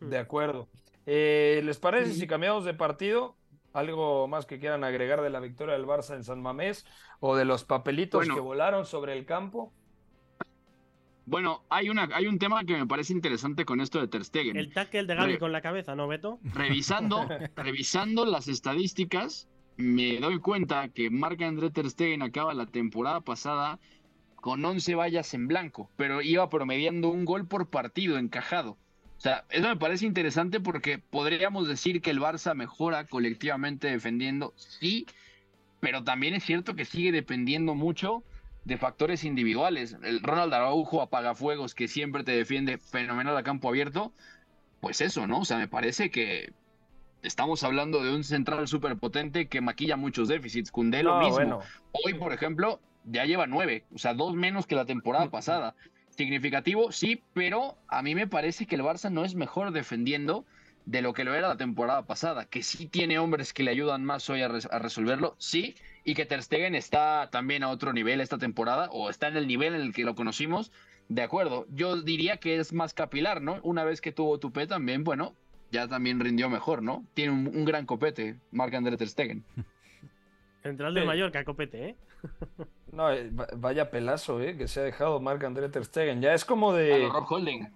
[0.00, 0.68] De acuerdo.
[1.06, 3.36] Eh, ¿Les parece si cambiamos de partido?
[3.72, 6.86] ¿Algo más que quieran agregar de la victoria del Barça en San Mamés
[7.20, 9.72] o de los papelitos que volaron sobre el campo?
[11.30, 14.56] Bueno, hay, una, hay un tema que me parece interesante con esto de Ter Stegen.
[14.56, 16.40] El tackle de Gaby con la cabeza, ¿no, Beto?
[16.42, 23.78] Revisando, revisando las estadísticas, me doy cuenta que Marc-André Ter Stegen acaba la temporada pasada
[24.34, 28.72] con 11 vallas en blanco, pero iba promediando un gol por partido encajado.
[28.72, 34.52] O sea, eso me parece interesante porque podríamos decir que el Barça mejora colectivamente defendiendo,
[34.56, 35.06] sí,
[35.78, 38.24] pero también es cierto que sigue dependiendo mucho
[38.64, 39.96] de factores individuales.
[40.02, 44.12] El Ronald Araujo apagafuegos que siempre te defiende fenomenal a campo abierto.
[44.80, 45.40] Pues eso, ¿no?
[45.40, 46.52] O sea, me parece que
[47.22, 50.70] estamos hablando de un central súper potente que maquilla muchos déficits.
[50.70, 51.60] Cundé lo mismo.
[51.92, 55.74] Hoy, por ejemplo, ya lleva nueve, o sea, dos menos que la temporada pasada.
[56.10, 60.44] Significativo, sí, pero a mí me parece que el Barça no es mejor defendiendo
[60.86, 64.04] de lo que lo era la temporada pasada, que sí tiene hombres que le ayudan
[64.04, 68.20] más hoy a, a resolverlo, sí, y que Ter Stegen está también a otro nivel
[68.20, 70.72] esta temporada o está en el nivel en el que lo conocimos,
[71.08, 71.66] de acuerdo.
[71.70, 73.58] Yo diría que es más capilar, ¿no?
[73.62, 75.34] Una vez que tuvo Tupé también, bueno,
[75.70, 77.04] ya también rindió mejor, ¿no?
[77.14, 79.44] Tiene un, gran copete, Marc-André Ter Stegen.
[80.62, 81.06] Central Sí.
[81.06, 81.96] Mallorca, copete, ¿eh?
[82.92, 84.56] No, eh, va- vaya pelazo, ¿eh?
[84.56, 86.20] Que se ha dejado Marc André Ter Stegen.
[86.20, 86.98] Ya es como A de.
[86.98, 87.68] lo Rob Holding.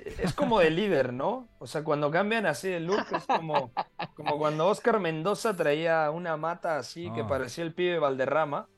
[0.00, 1.48] Es como de líder, ¿no?
[1.58, 3.72] O sea, cuando cambian así de look, es como,
[4.14, 7.26] como cuando Oscar Mendoza traía una mata así que Ah.
[7.26, 8.68] parecía el pibe Valderrama.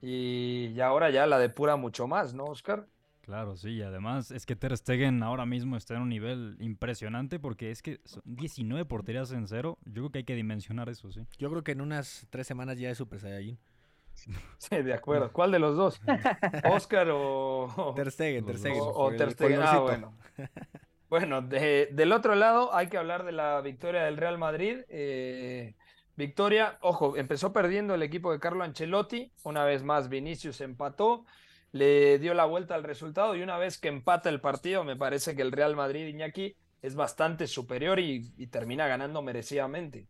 [0.00, 2.86] Y, y ahora ya la depura mucho más, ¿no, Oscar?
[3.22, 7.38] Claro, sí, y además es que Ter Stegen ahora mismo está en un nivel impresionante
[7.38, 9.76] porque es que son 19 porterías en cero.
[9.84, 11.20] Yo creo que hay que dimensionar eso, sí.
[11.36, 13.58] Yo creo que en unas tres semanas ya es Super Saiyajin.
[14.58, 15.32] Sí, de acuerdo.
[15.32, 16.00] ¿Cuál de los dos?
[16.70, 18.80] ¿Oscar o, Ter Stegen, Ter Los Stegen.
[18.80, 19.60] o- o Ter Stegen?
[19.62, 19.82] Ah, colorcito.
[19.84, 20.14] bueno.
[21.08, 24.80] Bueno, de- del otro lado hay que hablar de la victoria del Real Madrid.
[24.88, 25.74] Eh,
[26.16, 29.32] victoria, ojo, empezó perdiendo el equipo de Carlo Ancelotti.
[29.44, 31.24] Una vez más, Vinicius empató,
[31.72, 35.34] le dio la vuelta al resultado y una vez que empata el partido, me parece
[35.34, 40.06] que el Real Madrid, Iñaki, es bastante superior y, y termina ganando merecidamente.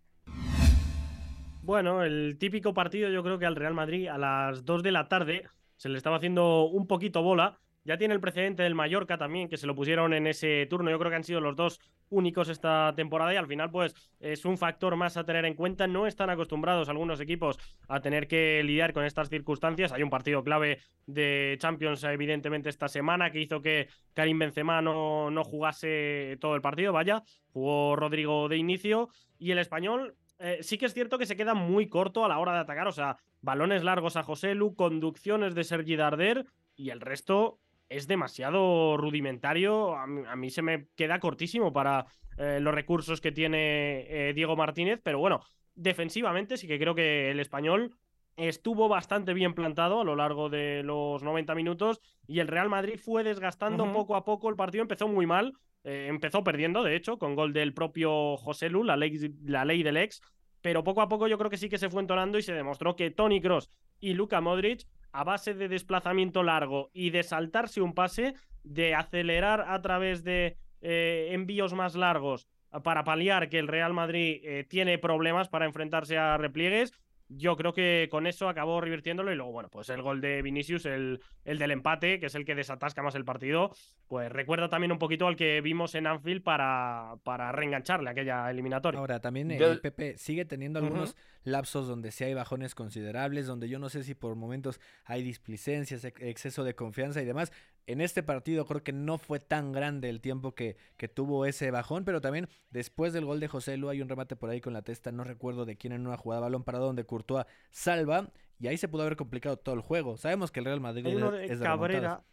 [1.69, 5.07] Bueno, el típico partido yo creo que al Real Madrid a las 2 de la
[5.07, 5.45] tarde
[5.77, 7.59] se le estaba haciendo un poquito bola.
[7.85, 10.91] Ya tiene el precedente del Mallorca también, que se lo pusieron en ese turno.
[10.91, 11.79] Yo creo que han sido los dos
[12.09, 15.87] únicos esta temporada y al final pues es un factor más a tener en cuenta.
[15.87, 19.93] No están acostumbrados algunos equipos a tener que lidiar con estas circunstancias.
[19.93, 25.31] Hay un partido clave de Champions evidentemente esta semana que hizo que Karim Benzema no,
[25.31, 26.95] no jugase todo el partido.
[26.95, 31.37] Vaya, jugó Rodrigo de inicio y el español eh, sí que es cierto que se
[31.37, 32.87] queda muy corto a la hora de atacar.
[32.87, 36.47] O sea, balones largos a José Lu, conducciones de Sergi Darder
[36.77, 39.97] y el resto es demasiado rudimentario.
[39.97, 44.33] A mí, a mí se me queda cortísimo para eh, los recursos que tiene eh,
[44.35, 45.01] Diego Martínez.
[45.03, 45.41] Pero bueno,
[45.75, 47.97] defensivamente sí que creo que el español
[48.37, 53.01] estuvo bastante bien plantado a lo largo de los 90 minutos y el Real Madrid
[53.03, 54.49] fue desgastando poco a poco.
[54.49, 55.55] El partido empezó muy mal.
[55.85, 59.83] Eh, empezó perdiendo, de hecho, con gol del propio José Lu, la ley, la ley
[59.83, 60.21] del ex.
[60.61, 62.97] Pero poco a poco yo creo que sí que se fue entonando y se demostró
[62.97, 67.95] que Tony Cross y Luka Modric, a base de desplazamiento largo y de saltarse un
[67.95, 72.49] pase, de acelerar a través de eh, envíos más largos
[72.83, 76.93] para paliar que el Real Madrid eh, tiene problemas para enfrentarse a repliegues.
[77.31, 80.87] Yo creo que con eso acabó revirtiéndolo y luego, bueno, pues el gol de Vinicius,
[80.87, 83.71] el, el del empate, que es el que desatasca más el partido,
[84.07, 88.99] pues recuerda también un poquito al que vimos en Anfield para, para reengancharle aquella eliminatoria.
[88.99, 93.69] Ahora, también Yo- el Pepe sigue teniendo algunos lapsos donde sí hay bajones considerables, donde
[93.69, 97.53] yo no sé si por momentos hay displicencias, ex- exceso de confianza y demás.
[97.87, 101.71] En este partido creo que no fue tan grande el tiempo que, que tuvo ese
[101.71, 104.75] bajón, pero también después del gol de José Lu hay un remate por ahí con
[104.75, 108.67] la testa, no recuerdo de quién en una jugada balón parado donde Courtois salva y
[108.69, 110.17] ahí se pudo haber complicado todo el juego.
[110.17, 112.01] Sabemos que el Real Madrid Hay uno es- de es de Cabrera.
[112.01, 112.25] remontadas.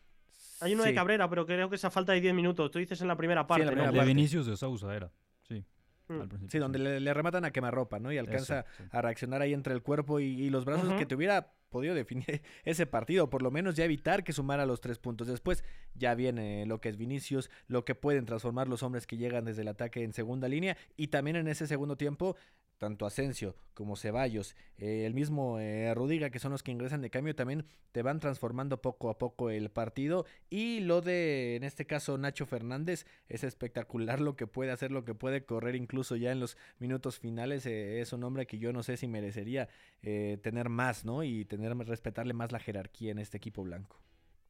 [0.61, 0.93] Hay uno de.
[0.93, 2.71] Cabrera, pero creo que esa falta de 10 minutos.
[2.71, 4.05] Tú dices en la primera parte, de.
[4.05, 5.11] Vinicius de Sousa era,
[5.47, 5.63] sí.
[6.07, 6.47] Mm.
[6.49, 8.11] Sí, donde le, le rematan a quemarropa, ¿no?
[8.11, 8.83] Y alcanza Eso, sí.
[8.91, 12.25] a reaccionar ahí entre el cuerpo y, y los brazos que te hubiera podido definir
[12.63, 15.27] ese partido, por lo menos ya evitar que sumara los tres puntos.
[15.27, 19.43] Después ya viene lo que es Vinicius, lo que pueden transformar los hombres que llegan
[19.45, 22.37] desde el ataque en segunda línea y también en ese segundo tiempo
[22.77, 27.09] tanto Asensio como Ceballos, eh, el mismo eh, Rudiga, que son los que ingresan de
[27.09, 30.25] cambio, también te van transformando poco a poco el partido.
[30.49, 35.03] Y lo de, en este caso, Nacho Fernández, es espectacular lo que puede hacer, lo
[35.05, 37.65] que puede correr incluso ya en los minutos finales.
[37.65, 39.67] eh, es un hombre que yo no sé si merecería
[40.01, 41.23] eh, tener más, ¿no?
[41.23, 43.99] Y tener, respetarle más la jerarquía en este equipo blanco.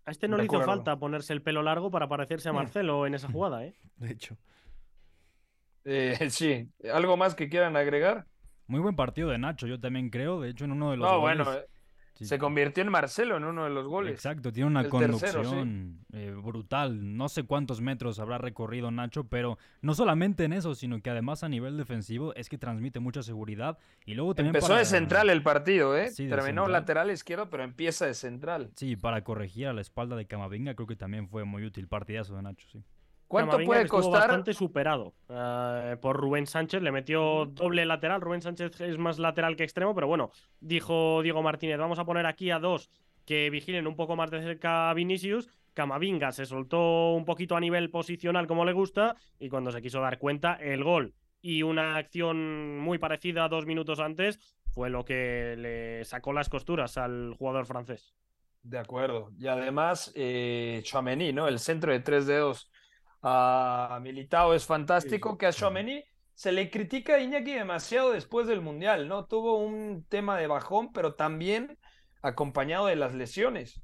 [0.06, 0.72] A este no De le hizo acuerdo.
[0.74, 2.54] falta ponerse el pelo largo para parecerse a.
[2.54, 3.74] Marcelo en esa jugada, ¿eh?
[3.98, 4.38] De hecho.
[5.86, 8.26] Eh, sí, ¿algo más que quieran agregar?
[8.68, 10.42] Muy buen partido de Nacho, yo también creo.
[10.42, 11.66] De hecho, en uno de los No, goles- bueno, eh,
[12.18, 12.24] Sí.
[12.28, 14.14] se convirtió en Marcelo en uno de los goles.
[14.14, 15.50] Exacto, tiene una El tercero, sí.
[15.50, 17.18] conducción eh, brutal.
[17.18, 21.44] No sé cuántos metros habrá recorrido Nacho, pero no solamente en eso, sino que además
[21.44, 23.78] a nivel defensivo es que transmite mucha seguridad.
[24.06, 26.10] Y luego también Empezó para- de central el partido, ¿eh?
[26.10, 26.72] Sí, Terminó central.
[26.72, 28.72] lateral izquierdo, pero empieza de central.
[28.78, 31.90] Sí, para corregir a la espalda de Camavinga creo que también fue muy útil.
[31.90, 32.82] Partidazo de Nacho, sí.
[33.28, 34.22] ¿Cuánto Camavinga puede costar?
[34.22, 36.82] bastante superado eh, por Rubén Sánchez.
[36.82, 38.22] Le metió doble lateral.
[38.22, 42.26] Rubén Sánchez es más lateral que extremo, pero bueno, dijo Diego Martínez, vamos a poner
[42.26, 42.90] aquí a dos
[43.26, 45.50] que vigilen un poco más de cerca a Vinicius.
[45.74, 50.00] Camavinga se soltó un poquito a nivel posicional como le gusta y cuando se quiso
[50.00, 54.40] dar cuenta, el gol y una acción muy parecida dos minutos antes
[54.74, 58.16] fue lo que le sacó las costuras al jugador francés.
[58.64, 59.32] De acuerdo.
[59.38, 60.84] Y además, eh,
[61.34, 61.48] ¿no?
[61.48, 62.72] El centro de tres dedos
[63.28, 65.36] a Militao es fantástico.
[65.38, 69.26] Que a se le critica a Iñaki demasiado después del Mundial, ¿no?
[69.26, 71.80] Tuvo un tema de bajón, pero también
[72.22, 73.82] acompañado de las lesiones.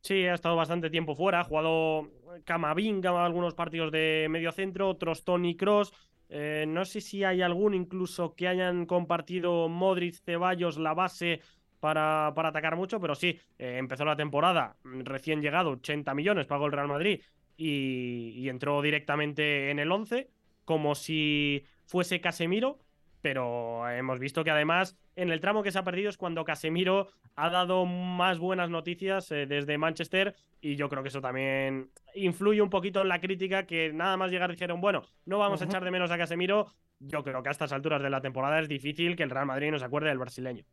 [0.00, 1.40] Sí, ha estado bastante tiempo fuera.
[1.40, 2.10] Ha jugado
[2.44, 5.92] Camavinga algunos partidos de medio centro, otros Tony Cross.
[6.30, 11.40] Eh, no sé si hay algún incluso que hayan compartido Modric, Ceballos, la base
[11.80, 16.66] para, para atacar mucho, pero sí, eh, empezó la temporada recién llegado, 80 millones pagó
[16.66, 17.20] el Real Madrid
[17.58, 20.30] y, y entró directamente en el 11,
[20.64, 22.78] como si fuese Casemiro,
[23.20, 27.08] pero hemos visto que además en el tramo que se ha perdido es cuando Casemiro
[27.34, 32.62] ha dado más buenas noticias eh, desde Manchester y yo creo que eso también influye
[32.62, 35.84] un poquito en la crítica que nada más llegar dijeron, bueno, no vamos a echar
[35.84, 36.68] de menos a Casemiro.
[37.00, 39.70] Yo creo que a estas alturas de la temporada es difícil que el Real Madrid
[39.70, 40.64] no se acuerde del brasileño.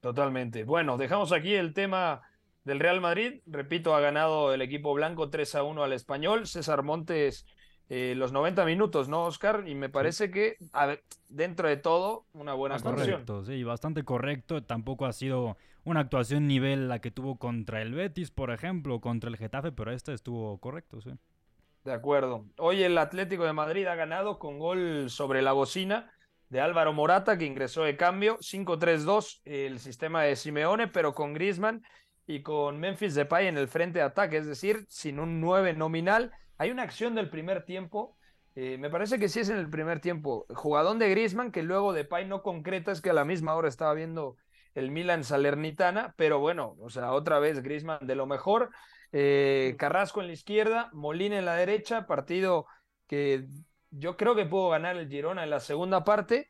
[0.00, 0.64] Totalmente.
[0.64, 2.22] Bueno, dejamos aquí el tema
[2.64, 3.40] del Real Madrid.
[3.46, 6.46] Repito, ha ganado el equipo blanco 3 a 1 al español.
[6.46, 7.46] César Montes
[7.90, 9.64] eh, los 90 minutos, ¿no, Oscar?
[9.66, 13.10] Y me parece que, a ver, dentro de todo, una buena actuación.
[13.10, 14.62] Correcto, sí, bastante correcto.
[14.62, 19.28] Tampoco ha sido una actuación nivel la que tuvo contra el Betis, por ejemplo, contra
[19.28, 21.10] el Getafe, pero esta estuvo correcto, sí.
[21.84, 22.46] De acuerdo.
[22.56, 26.10] Hoy el Atlético de Madrid ha ganado con gol sobre la bocina
[26.48, 28.38] de Álvaro Morata, que ingresó de cambio.
[28.38, 31.82] 5-3-2 el sistema de Simeone, pero con Griezmann
[32.26, 36.32] y con Memphis Depay en el frente de ataque, es decir, sin un 9 nominal.
[36.56, 38.16] Hay una acción del primer tiempo,
[38.54, 41.92] eh, me parece que sí es en el primer tiempo, jugadón de Griezmann que luego
[41.92, 44.36] de Pay no concreta, es que a la misma hora estaba viendo
[44.74, 48.70] el Milan Salernitana, pero bueno, o sea, otra vez Griezmann de lo mejor,
[49.12, 52.66] eh, Carrasco en la izquierda, Molina en la derecha, partido
[53.06, 53.46] que
[53.90, 56.48] yo creo que pudo ganar el Girona en la segunda parte,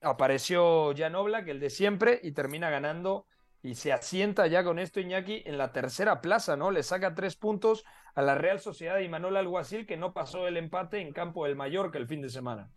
[0.00, 3.26] apareció Jan Oblak, el de siempre, y termina ganando
[3.66, 6.70] y se asienta ya con esto Iñaki en la tercera plaza, ¿no?
[6.70, 10.56] Le saca tres puntos a la Real Sociedad y Manuel Alguacil que no pasó el
[10.56, 12.70] empate en campo del Mallorca el fin de semana.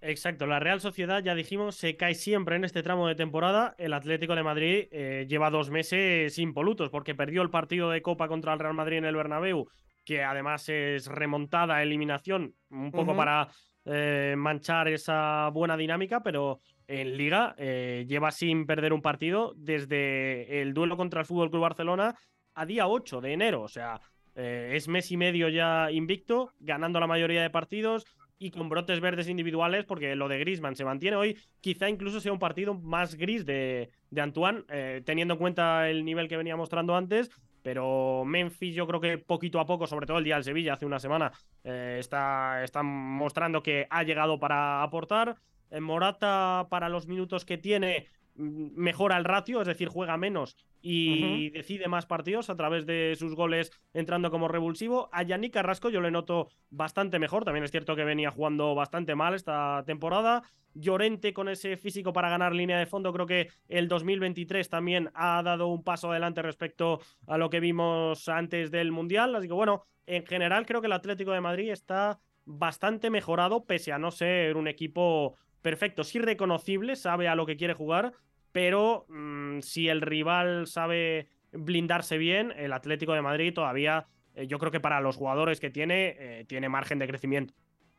[0.00, 3.74] Exacto, la Real Sociedad, ya dijimos, se cae siempre en este tramo de temporada.
[3.78, 8.28] El Atlético de Madrid eh, lleva dos meses impolutos porque perdió el partido de Copa
[8.28, 9.66] contra el Real Madrid en el Bernabéu,
[10.04, 13.48] que además es remontada, eliminación, un poco para
[13.86, 20.62] eh, manchar esa buena dinámica, pero en Liga eh, lleva sin perder un partido desde
[20.62, 22.16] el duelo contra el Fútbol Club Barcelona
[22.54, 23.62] a día 8 de enero.
[23.62, 24.00] O sea,
[24.34, 28.06] eh, es mes y medio ya invicto, ganando la mayoría de partidos
[28.38, 31.36] y con brotes verdes individuales, porque lo de Grisman se mantiene hoy.
[31.60, 36.04] Quizá incluso sea un partido más gris de, de Antoine, eh, teniendo en cuenta el
[36.04, 37.30] nivel que venía mostrando antes.
[37.62, 40.86] Pero Memphis, yo creo que poquito a poco, sobre todo el día del Sevilla hace
[40.86, 41.32] una semana,
[41.64, 45.36] está, está mostrando que ha llegado para aportar.
[45.70, 48.06] En Morata, para los minutos que tiene,
[48.38, 53.34] mejora el ratio, es decir, juega menos y decide más partidos a través de sus
[53.34, 55.08] goles entrando como revulsivo.
[55.12, 59.14] A Yannick Carrasco yo le noto bastante mejor, también es cierto que venía jugando bastante
[59.14, 60.42] mal esta temporada.
[60.74, 65.42] Llorente con ese físico para ganar línea de fondo, creo que el 2023 también ha
[65.42, 69.34] dado un paso adelante respecto a lo que vimos antes del Mundial.
[69.34, 73.92] Así que bueno, en general creo que el Atlético de Madrid está bastante mejorado, pese
[73.92, 78.12] a no ser un equipo perfecto, sí reconocible, sabe a lo que quiere jugar,
[78.52, 84.58] pero mm, si el rival sabe blindarse bien, el Atlético de Madrid todavía, eh, yo
[84.58, 87.54] creo que para los jugadores que tiene, eh, tiene margen de crecimiento.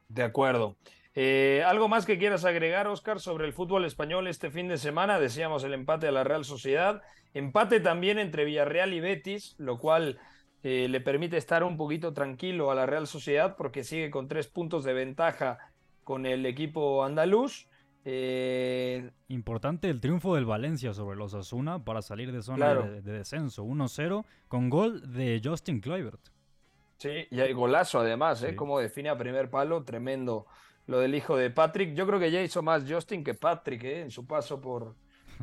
[0.08, 0.78] De acuerdo.
[1.16, 5.20] Eh, ¿Algo más que quieras agregar, Oscar, sobre el fútbol español este fin de semana?
[5.20, 7.02] Decíamos el empate de la Real Sociedad,
[7.34, 10.20] empate también entre Villarreal y Betis, lo cual
[10.62, 14.84] le permite estar un poquito tranquilo a la Real Sociedad porque sigue con tres puntos
[14.84, 15.58] de ventaja
[16.10, 17.68] con el equipo andaluz.
[18.04, 23.64] Eh, Importante el triunfo del Valencia sobre los Asuna para salir de zona de, descenso.
[23.64, 26.20] 1-0 con gol de Justin Kluivert.
[26.98, 28.56] Sí, y hay golazo además, ¿eh?
[28.56, 30.48] Como define a primer palo, tremendo
[30.88, 31.94] lo del hijo de Patrick.
[31.94, 34.02] Yo creo que ya hizo más Justin que Patrick ¿eh?
[34.02, 34.96] en su paso por,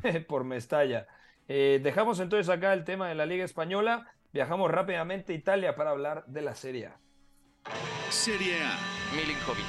[0.27, 1.07] por Mestalla.
[1.47, 4.11] Eh, dejamos entonces acá el tema de la Liga Española.
[4.33, 6.99] Viajamos rápidamente a Italia para hablar de la Serie A.
[8.09, 9.15] Serie A.
[9.15, 9.65] Milinkovic.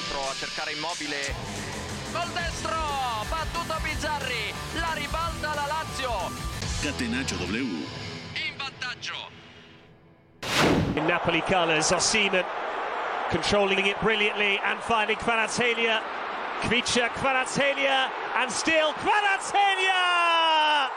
[0.00, 1.70] Entro a cercare immobile
[2.12, 2.76] col destro,
[3.28, 6.30] battuto Bizzarri, la ribalta la Lazio.
[6.82, 7.56] Catenaccio W.
[7.56, 9.30] In vantaggio.
[10.94, 12.44] In Napoli colours, Osimhen
[13.30, 16.00] controlling it brilliantly and finding Kvaratskhelia.
[16.60, 20.90] Kvicha, Kvaratskhelia, and still Kvaratskhelia!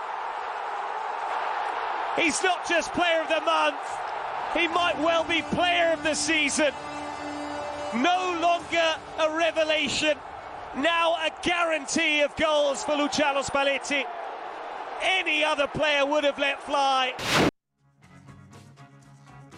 [2.18, 3.80] He's not just player of the month,
[4.56, 6.74] he might well be player of the season.
[7.94, 10.18] No longer a revelation,
[10.76, 14.04] Now a guarantee of goals for Luciano Spalletti.
[15.02, 17.14] Any other player would have let fly.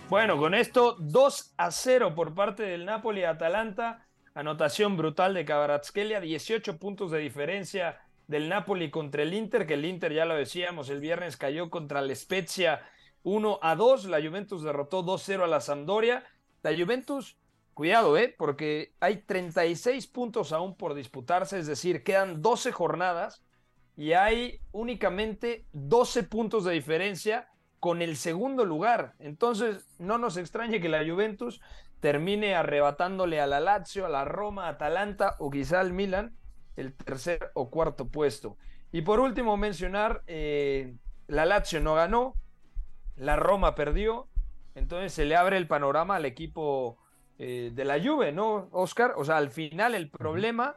[0.10, 4.06] Bueno, con esto 2 a 0 por parte del Napoli Atalanta.
[4.36, 9.86] Anotación brutal de Kvaratskhelia, 18 puntos de diferencia del Napoli contra el Inter, que el
[9.86, 12.88] Inter ya lo decíamos, el viernes cayó contra la Spezia
[13.28, 16.24] 1 a 2, la Juventus derrotó 2-0 a la Sampdoria.
[16.64, 17.38] La Juventus
[17.74, 18.34] cuidado, ¿eh?
[18.38, 23.44] Porque hay 36 puntos aún por disputarse, es decir, quedan 12 jornadas
[23.98, 27.50] y hay únicamente 12 puntos de diferencia
[27.82, 29.16] con el segundo lugar.
[29.20, 31.60] Entonces, no nos extrañe que la Juventus
[32.00, 36.38] termine arrebatándole a la Lazio, a la Roma, a Atalanta o quizá al Milan
[36.78, 38.56] el tercer o cuarto puesto.
[38.94, 40.96] Y por último, mencionar, eh,
[41.28, 42.36] la Lazio no ganó,
[43.18, 44.28] la Roma perdió,
[44.76, 46.98] entonces se le abre el panorama al equipo
[47.40, 49.14] eh, de la Juve, ¿no, Oscar?
[49.18, 50.76] O sea, al final el problema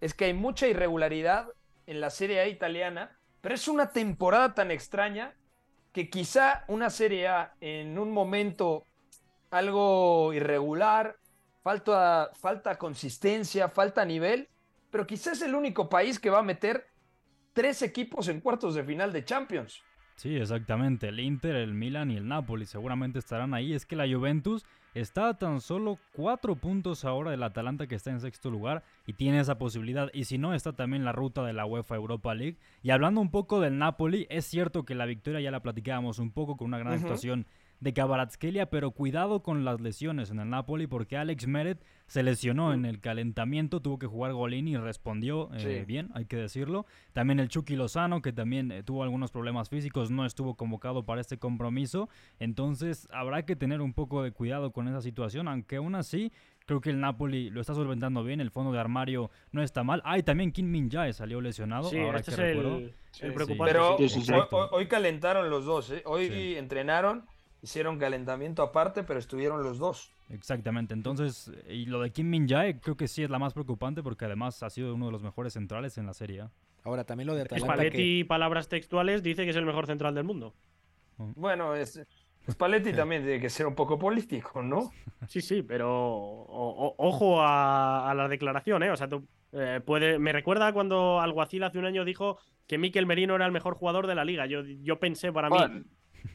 [0.00, 1.48] es que hay mucha irregularidad
[1.86, 5.34] en la Serie A italiana, pero es una temporada tan extraña
[5.92, 8.86] que quizá una Serie A en un momento
[9.50, 11.16] algo irregular,
[11.62, 14.48] falta, falta consistencia, falta nivel,
[14.90, 16.86] pero quizás es el único país que va a meter
[17.52, 19.82] tres equipos en cuartos de final de Champions.
[20.22, 21.08] Sí, exactamente.
[21.08, 23.72] El Inter, el Milan y el Napoli seguramente estarán ahí.
[23.72, 24.64] Es que la Juventus
[24.94, 29.14] está a tan solo cuatro puntos ahora del Atalanta que está en sexto lugar y
[29.14, 30.10] tiene esa posibilidad.
[30.14, 32.56] Y si no, está también la ruta de la UEFA Europa League.
[32.84, 36.30] Y hablando un poco del Napoli, es cierto que la victoria ya la platicábamos un
[36.30, 37.46] poco con una gran situación
[37.82, 42.72] de Kvaratskhelia, pero cuidado con las lesiones en el Napoli porque Alex Meret se lesionó
[42.72, 46.86] en el calentamiento, tuvo que jugar Golini y respondió eh, bien, hay que decirlo.
[47.12, 51.20] También el Chucky Lozano, que también eh, tuvo algunos problemas físicos, no estuvo convocado para
[51.20, 52.08] este compromiso.
[52.38, 56.30] Entonces habrá que tener un poco de cuidado con esa situación, aunque aún así
[56.66, 60.02] creo que el Napoli lo está solventando bien, el fondo de armario no está mal.
[60.04, 62.78] Ah, y también Kim Min Jae salió lesionado, ahora este que es recuerdo.
[63.20, 63.72] El, preocupante.
[63.72, 66.02] Pero hoy, hoy, calentaron los dos, ¿eh?
[66.06, 67.24] hoy entrenaron
[67.62, 70.12] hicieron calentamiento aparte, pero estuvieron los dos.
[70.28, 74.02] Exactamente, entonces, y lo de Kim Min Jae creo que sí es la más preocupante
[74.02, 76.44] porque además ha sido uno de los mejores centrales en la serie.
[76.84, 77.74] Ahora también lo de Atalanta.
[77.74, 80.54] Spalletti, palabras textuales, dice que es el mejor central del mundo.
[81.16, 82.02] Bueno, es,
[82.50, 84.90] Spalletti también tiene que ser un poco político, ¿no?
[85.28, 88.90] Sí, sí, pero ojo a, la declaración, ¿eh?
[88.90, 93.06] O sea, tú, eh, puede, me recuerda cuando Alguacil hace un año dijo que Miquel
[93.06, 94.46] Merino era el mejor jugador de la liga.
[94.46, 95.84] Yo, yo pensé para mí,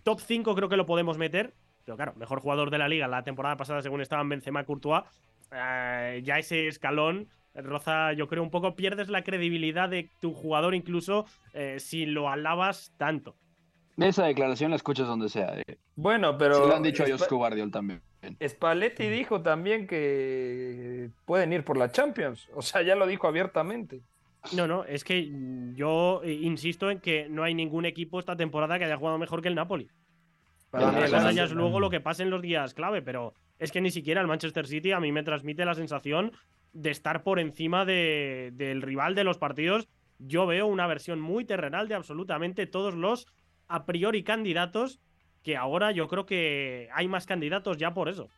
[0.03, 1.53] Top 5 creo que lo podemos meter.
[1.85, 5.03] Pero claro, mejor jugador de la liga la temporada pasada, según estaban Benzema Courtois.
[5.51, 7.29] Eh, ya ese escalón
[7.63, 12.29] Roza, yo creo un poco pierdes la credibilidad de tu jugador incluso eh, si lo
[12.29, 13.35] alabas tanto.
[13.97, 15.57] Esa declaración la escuchas donde sea.
[15.59, 15.77] Eh.
[15.95, 16.55] Bueno, pero...
[16.55, 18.01] Se lo han dicho a Josco Guardiol también.
[18.45, 22.47] Spalletti dijo también que pueden ir por la Champions.
[22.53, 24.01] O sea, ya lo dijo abiertamente.
[24.53, 25.31] No, no, es que
[25.73, 29.41] yo eh, insisto en que no hay ningún equipo esta temporada que haya jugado mejor
[29.41, 29.89] que el Napoli.
[30.69, 30.99] Para mí,
[31.35, 34.21] ya es luego lo que pasa en los días clave, pero es que ni siquiera
[34.21, 36.31] el Manchester City a mí me transmite la sensación
[36.73, 39.87] de estar por encima del rival de los partidos.
[40.19, 43.27] Yo veo una versión muy terrenal de absolutamente todos los
[43.67, 44.99] a priori candidatos,
[45.43, 48.29] que ahora yo creo que hay más candidatos ya por eso.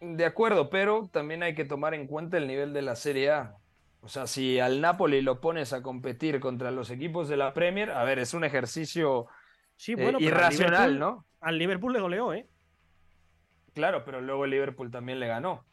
[0.00, 3.56] De acuerdo, pero también hay que tomar en cuenta el nivel de la Serie A.
[4.00, 7.90] O sea, si al Napoli lo pones a competir contra los equipos de la Premier,
[7.90, 9.26] a ver, es un ejercicio
[9.76, 11.26] sí, eh, irracional, ¿no?
[11.40, 12.48] Al Liverpool le goleó, ¿eh?
[13.74, 15.64] Claro, pero luego el Liverpool también le ganó.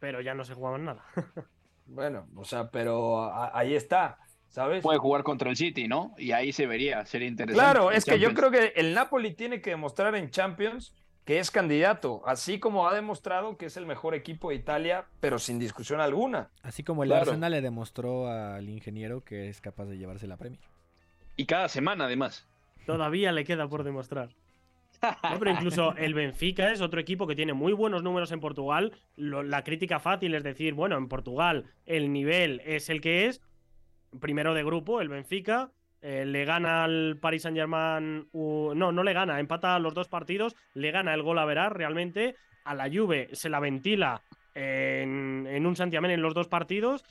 [0.00, 1.04] Pero ya no se jugaba nada.
[1.86, 4.18] bueno, o sea, pero ahí está,
[4.48, 4.82] ¿sabes?
[4.82, 6.14] Puede jugar contra el City, ¿no?
[6.18, 7.62] Y ahí se vería, sería interesante.
[7.62, 10.94] Claro, es que yo creo que el Napoli tiene que demostrar en Champions
[11.24, 15.38] que es candidato, así como ha demostrado que es el mejor equipo de Italia, pero
[15.38, 16.50] sin discusión alguna.
[16.62, 20.60] Así como el Arsenal le demostró al ingeniero que es capaz de llevarse la premia.
[21.36, 22.46] Y cada semana, además.
[22.86, 24.30] Todavía le queda por demostrar.
[25.38, 28.92] pero incluso el Benfica es otro equipo que tiene muy buenos números en Portugal.
[29.16, 33.40] la crítica fácil es decir, bueno, en Portugal el nivel es el que es.
[34.20, 35.70] Primero de grupo, el Benfica.
[36.02, 40.56] Eh, le gana al Paris Saint Germain, no, no le gana, empata los dos partidos,
[40.74, 42.34] le gana el gol a verar realmente,
[42.64, 44.20] a la Juve se la ventila
[44.52, 47.04] en, un Santiamén en los dos partidos,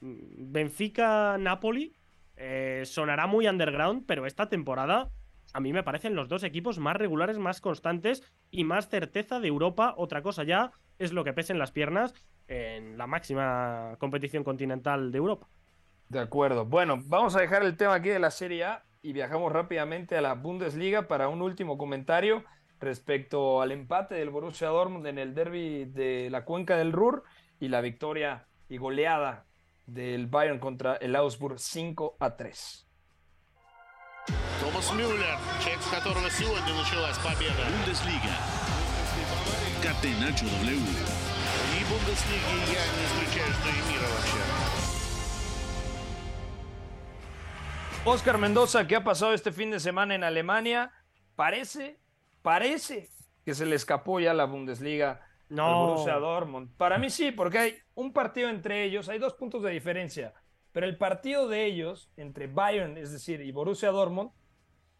[0.00, 1.94] Benfica-Napoli
[2.36, 5.08] eh, sonará muy underground, pero esta temporada
[5.54, 9.48] a mí me parecen los dos equipos más regulares, más constantes y más certeza de
[9.48, 12.12] Europa, otra cosa ya es lo que pesen las piernas
[12.46, 15.48] en la máxima competición continental de Europa.
[16.09, 16.65] De acuerdo.
[16.65, 20.21] Bueno, vamos a dejar el tema aquí de la Serie A y viajamos rápidamente a
[20.21, 22.43] la Bundesliga para un último comentario
[22.79, 27.23] respecto al empate del Borussia Dortmund en el derby de la Cuenca del Ruhr
[27.59, 29.45] y la victoria y goleada
[29.85, 32.87] del Bayern contra el Augsburg 5 a 3.
[34.61, 37.65] Thomas Müller, check которого сегодня началась победа.
[37.67, 38.37] Bundesliga.
[39.81, 40.77] Catenacho W.
[40.77, 44.56] И Бундеслиги я не исключаю, что и мира вообще.
[48.10, 50.90] Oscar Mendoza, ¿qué ha pasado este fin de semana en Alemania?
[51.36, 52.00] Parece,
[52.40, 53.10] parece
[53.44, 55.88] que se le escapó ya la Bundesliga no.
[55.88, 56.74] Borussia Dortmund.
[56.78, 60.32] Para mí sí, porque hay un partido entre ellos, hay dos puntos de diferencia,
[60.72, 64.30] pero el partido de ellos entre Bayern, es decir, y Borussia Dortmund,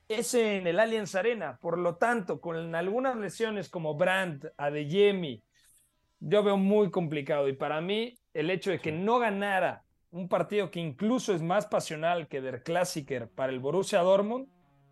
[0.07, 1.57] es en el Allianz Arena.
[1.63, 5.43] Por lo tanto, con algunas lesiones como Brandt, Adeyemi,
[6.21, 7.49] yo veo muy complicado.
[7.49, 11.67] Y para mí, el hecho de que no ganara un partido que incluso es más
[11.67, 14.49] pasional que Der Klassiker para el Borussia Dortmund,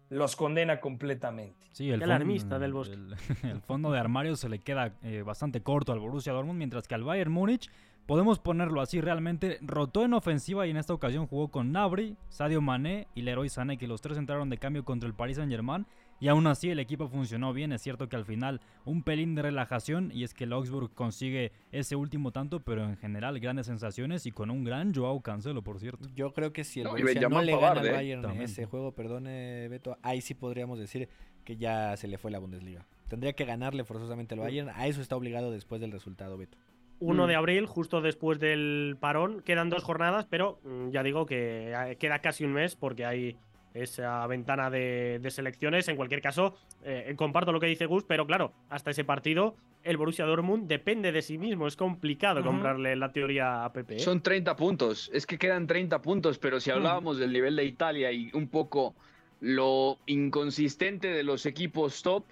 [0.08, 1.66] los condena completamente.
[1.72, 2.94] Sí, el, fondo, del bosque.
[3.42, 6.94] El, fondo de armario se le queda eh, bastante corto al Borussia Dortmund, mientras que
[6.94, 7.70] al Bayern Múnich,
[8.06, 12.60] podemos ponerlo así, realmente rotó en ofensiva y en esta ocasión jugó con Nabri, Sadio
[12.62, 15.86] Mané y Leroy Sané, que los tres entraron de cambio contra el Paris Saint-Germain
[16.20, 17.72] y aún así el equipo funcionó bien.
[17.72, 21.52] Es cierto que al final un pelín de relajación y es que el Augsburg consigue
[21.72, 25.78] ese último tanto, pero en general grandes sensaciones y con un gran Joao Cancelo, por
[25.78, 26.08] cierto.
[26.14, 27.92] Yo creo que si el no, Borussia no le gana al ¿eh?
[27.92, 31.08] Bayern en ese juego, perdone Beto, ahí sí podríamos decir
[31.44, 32.86] que ya se le fue la Bundesliga.
[33.08, 34.70] Tendría que ganarle forzosamente al Bayern.
[34.70, 36.58] A eso está obligado después del resultado, Beto.
[36.98, 37.38] 1 de mm.
[37.38, 39.42] abril, justo después del parón.
[39.42, 43.36] Quedan dos jornadas, pero mm, ya digo que eh, queda casi un mes porque hay
[43.82, 45.88] esa ventana de, selecciones.
[45.88, 49.56] En cualquier caso, eh, comparto lo que dice Gus, pero claro, hasta ese partido
[49.86, 51.66] el Borussia Dortmund depende de sí mismo.
[51.66, 53.96] Es complicado comprarle la teoría a Pepe.
[53.96, 54.00] ¿eh?
[54.00, 55.10] Son 30 puntos.
[55.14, 58.96] Es que quedan 30 puntos, pero si hablábamos del nivel de Italia y un poco
[59.40, 62.24] lo inconsistente de los equipos top,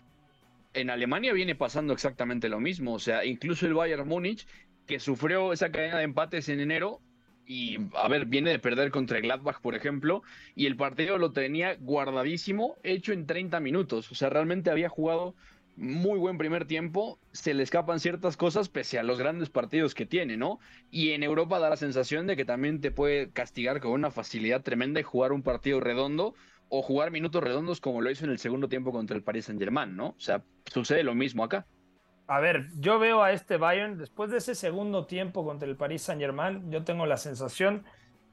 [0.74, 2.94] en Alemania viene pasando exactamente lo mismo.
[2.94, 4.46] O sea, incluso el Bayern Múnich,
[4.86, 7.00] que sufrió esa cadena de empates en enero,
[7.46, 10.22] y a ver, viene de perder contra Gladbach, por ejemplo,
[10.54, 14.10] y el partido lo tenía guardadísimo, hecho en 30 minutos.
[14.10, 15.34] O sea, realmente había jugado
[15.76, 20.06] muy buen primer tiempo, se le escapan ciertas cosas pese a los grandes partidos que
[20.06, 20.60] tiene, ¿no?
[20.90, 24.62] Y en Europa da la sensación de que también te puede castigar con una facilidad
[24.62, 26.34] tremenda y jugar un partido redondo
[26.68, 29.96] o jugar minutos redondos como lo hizo en el segundo tiempo contra el Paris Saint-Germain,
[29.96, 30.08] ¿no?
[30.08, 31.66] O sea, sucede lo mismo acá.
[32.26, 36.02] A ver, yo veo a este Bayern, después de ese segundo tiempo contra el Paris
[36.02, 37.84] Saint-Germain, yo tengo la sensación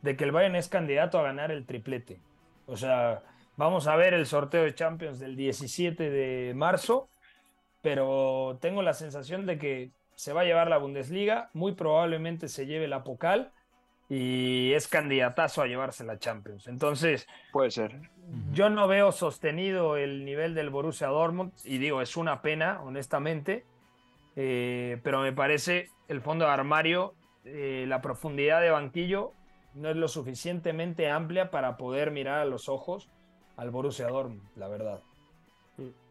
[0.01, 2.19] de que el Bayern es candidato a ganar el triplete.
[2.67, 3.21] O sea,
[3.57, 7.09] vamos a ver el sorteo de Champions del 17 de marzo,
[7.81, 12.67] pero tengo la sensación de que se va a llevar la Bundesliga, muy probablemente se
[12.67, 13.51] lleve la Pocal
[14.07, 16.67] y es candidatazo a llevarse la Champions.
[16.67, 17.99] Entonces, puede ser.
[18.53, 23.65] Yo no veo sostenido el nivel del Borussia Dortmund y digo, es una pena, honestamente,
[24.35, 29.33] eh, pero me parece el fondo de armario, eh, la profundidad de banquillo
[29.73, 33.09] no es lo suficientemente amplia para poder mirar a los ojos
[33.57, 35.01] al Borussia Dortmund, la verdad.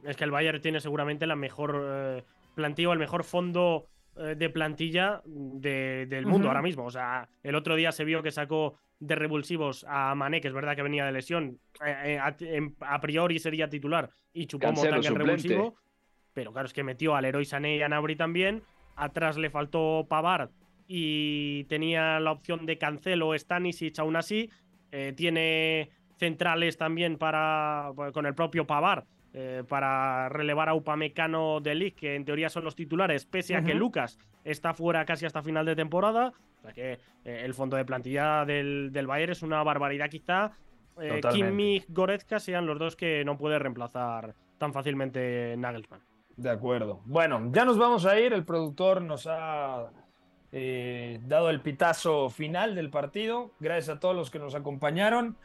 [0.03, 5.23] Es que el Bayern tiene seguramente la mejor eh, plantilla, el mejor fondo de plantilla
[5.25, 6.85] del mundo ahora mismo.
[6.85, 10.55] O sea, el otro día se vio que sacó de revulsivos a Mané, que es
[10.55, 15.77] verdad que venía de lesión, a, priori sería titular, y chupó revulsivo
[16.41, 18.62] pero claro, es que metió al Leroy Sané y a Nabri también.
[18.97, 20.49] Atrás le faltó Pavard
[20.88, 24.49] y tenía la opción de Cancelo, Stanisic aún así.
[24.91, 31.74] Eh, tiene centrales también para con el propio Pavard eh, para relevar a Upamecano de
[31.74, 35.43] Ligt, que en teoría son los titulares, pese a que Lucas está fuera casi hasta
[35.43, 36.32] final de temporada.
[36.59, 36.93] O sea que
[37.26, 40.53] eh, el fondo de plantilla del, del, Bayern es una barbaridad quizá.
[40.99, 46.01] Eh, Kimmich, Goretzka sean los dos que no puede reemplazar tan fácilmente Nagelsmann.
[46.41, 47.03] De acuerdo.
[47.05, 48.32] Bueno, ya nos vamos a ir.
[48.32, 49.91] El productor nos ha
[50.53, 53.51] eh, dado el pitazo final del partido.
[53.61, 55.36] Gracias a todos los que nos acompañaron.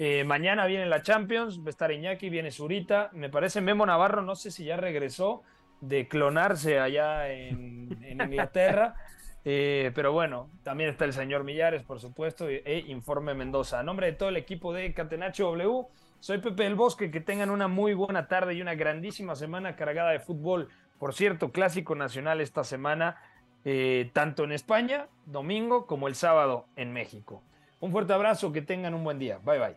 [0.00, 3.10] Eh, mañana viene la Champions, va a estar Iñaki, viene Zurita.
[3.12, 5.44] Me parece Memo Navarro, no sé si ya regresó
[5.80, 8.96] de clonarse allá en, Inglaterra.
[9.42, 13.80] Eh, pero bueno, también está el señor Millares, por supuesto, e Informe Mendoza.
[13.80, 15.86] A nombre de todo el equipo de Catenacho W,
[16.20, 20.10] soy Pepe del Bosque, que tengan una muy buena tarde y una grandísima semana cargada
[20.10, 20.68] de fútbol.
[20.98, 23.16] Por cierto, clásico nacional esta semana,
[23.64, 27.42] eh, tanto en España, domingo, como el sábado en México.
[27.80, 29.38] Un fuerte abrazo, que tengan un buen día.
[29.38, 29.76] Bye bye.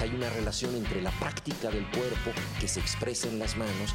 [0.00, 3.94] Hay una relación entre la práctica del cuerpo que se expresa en las manos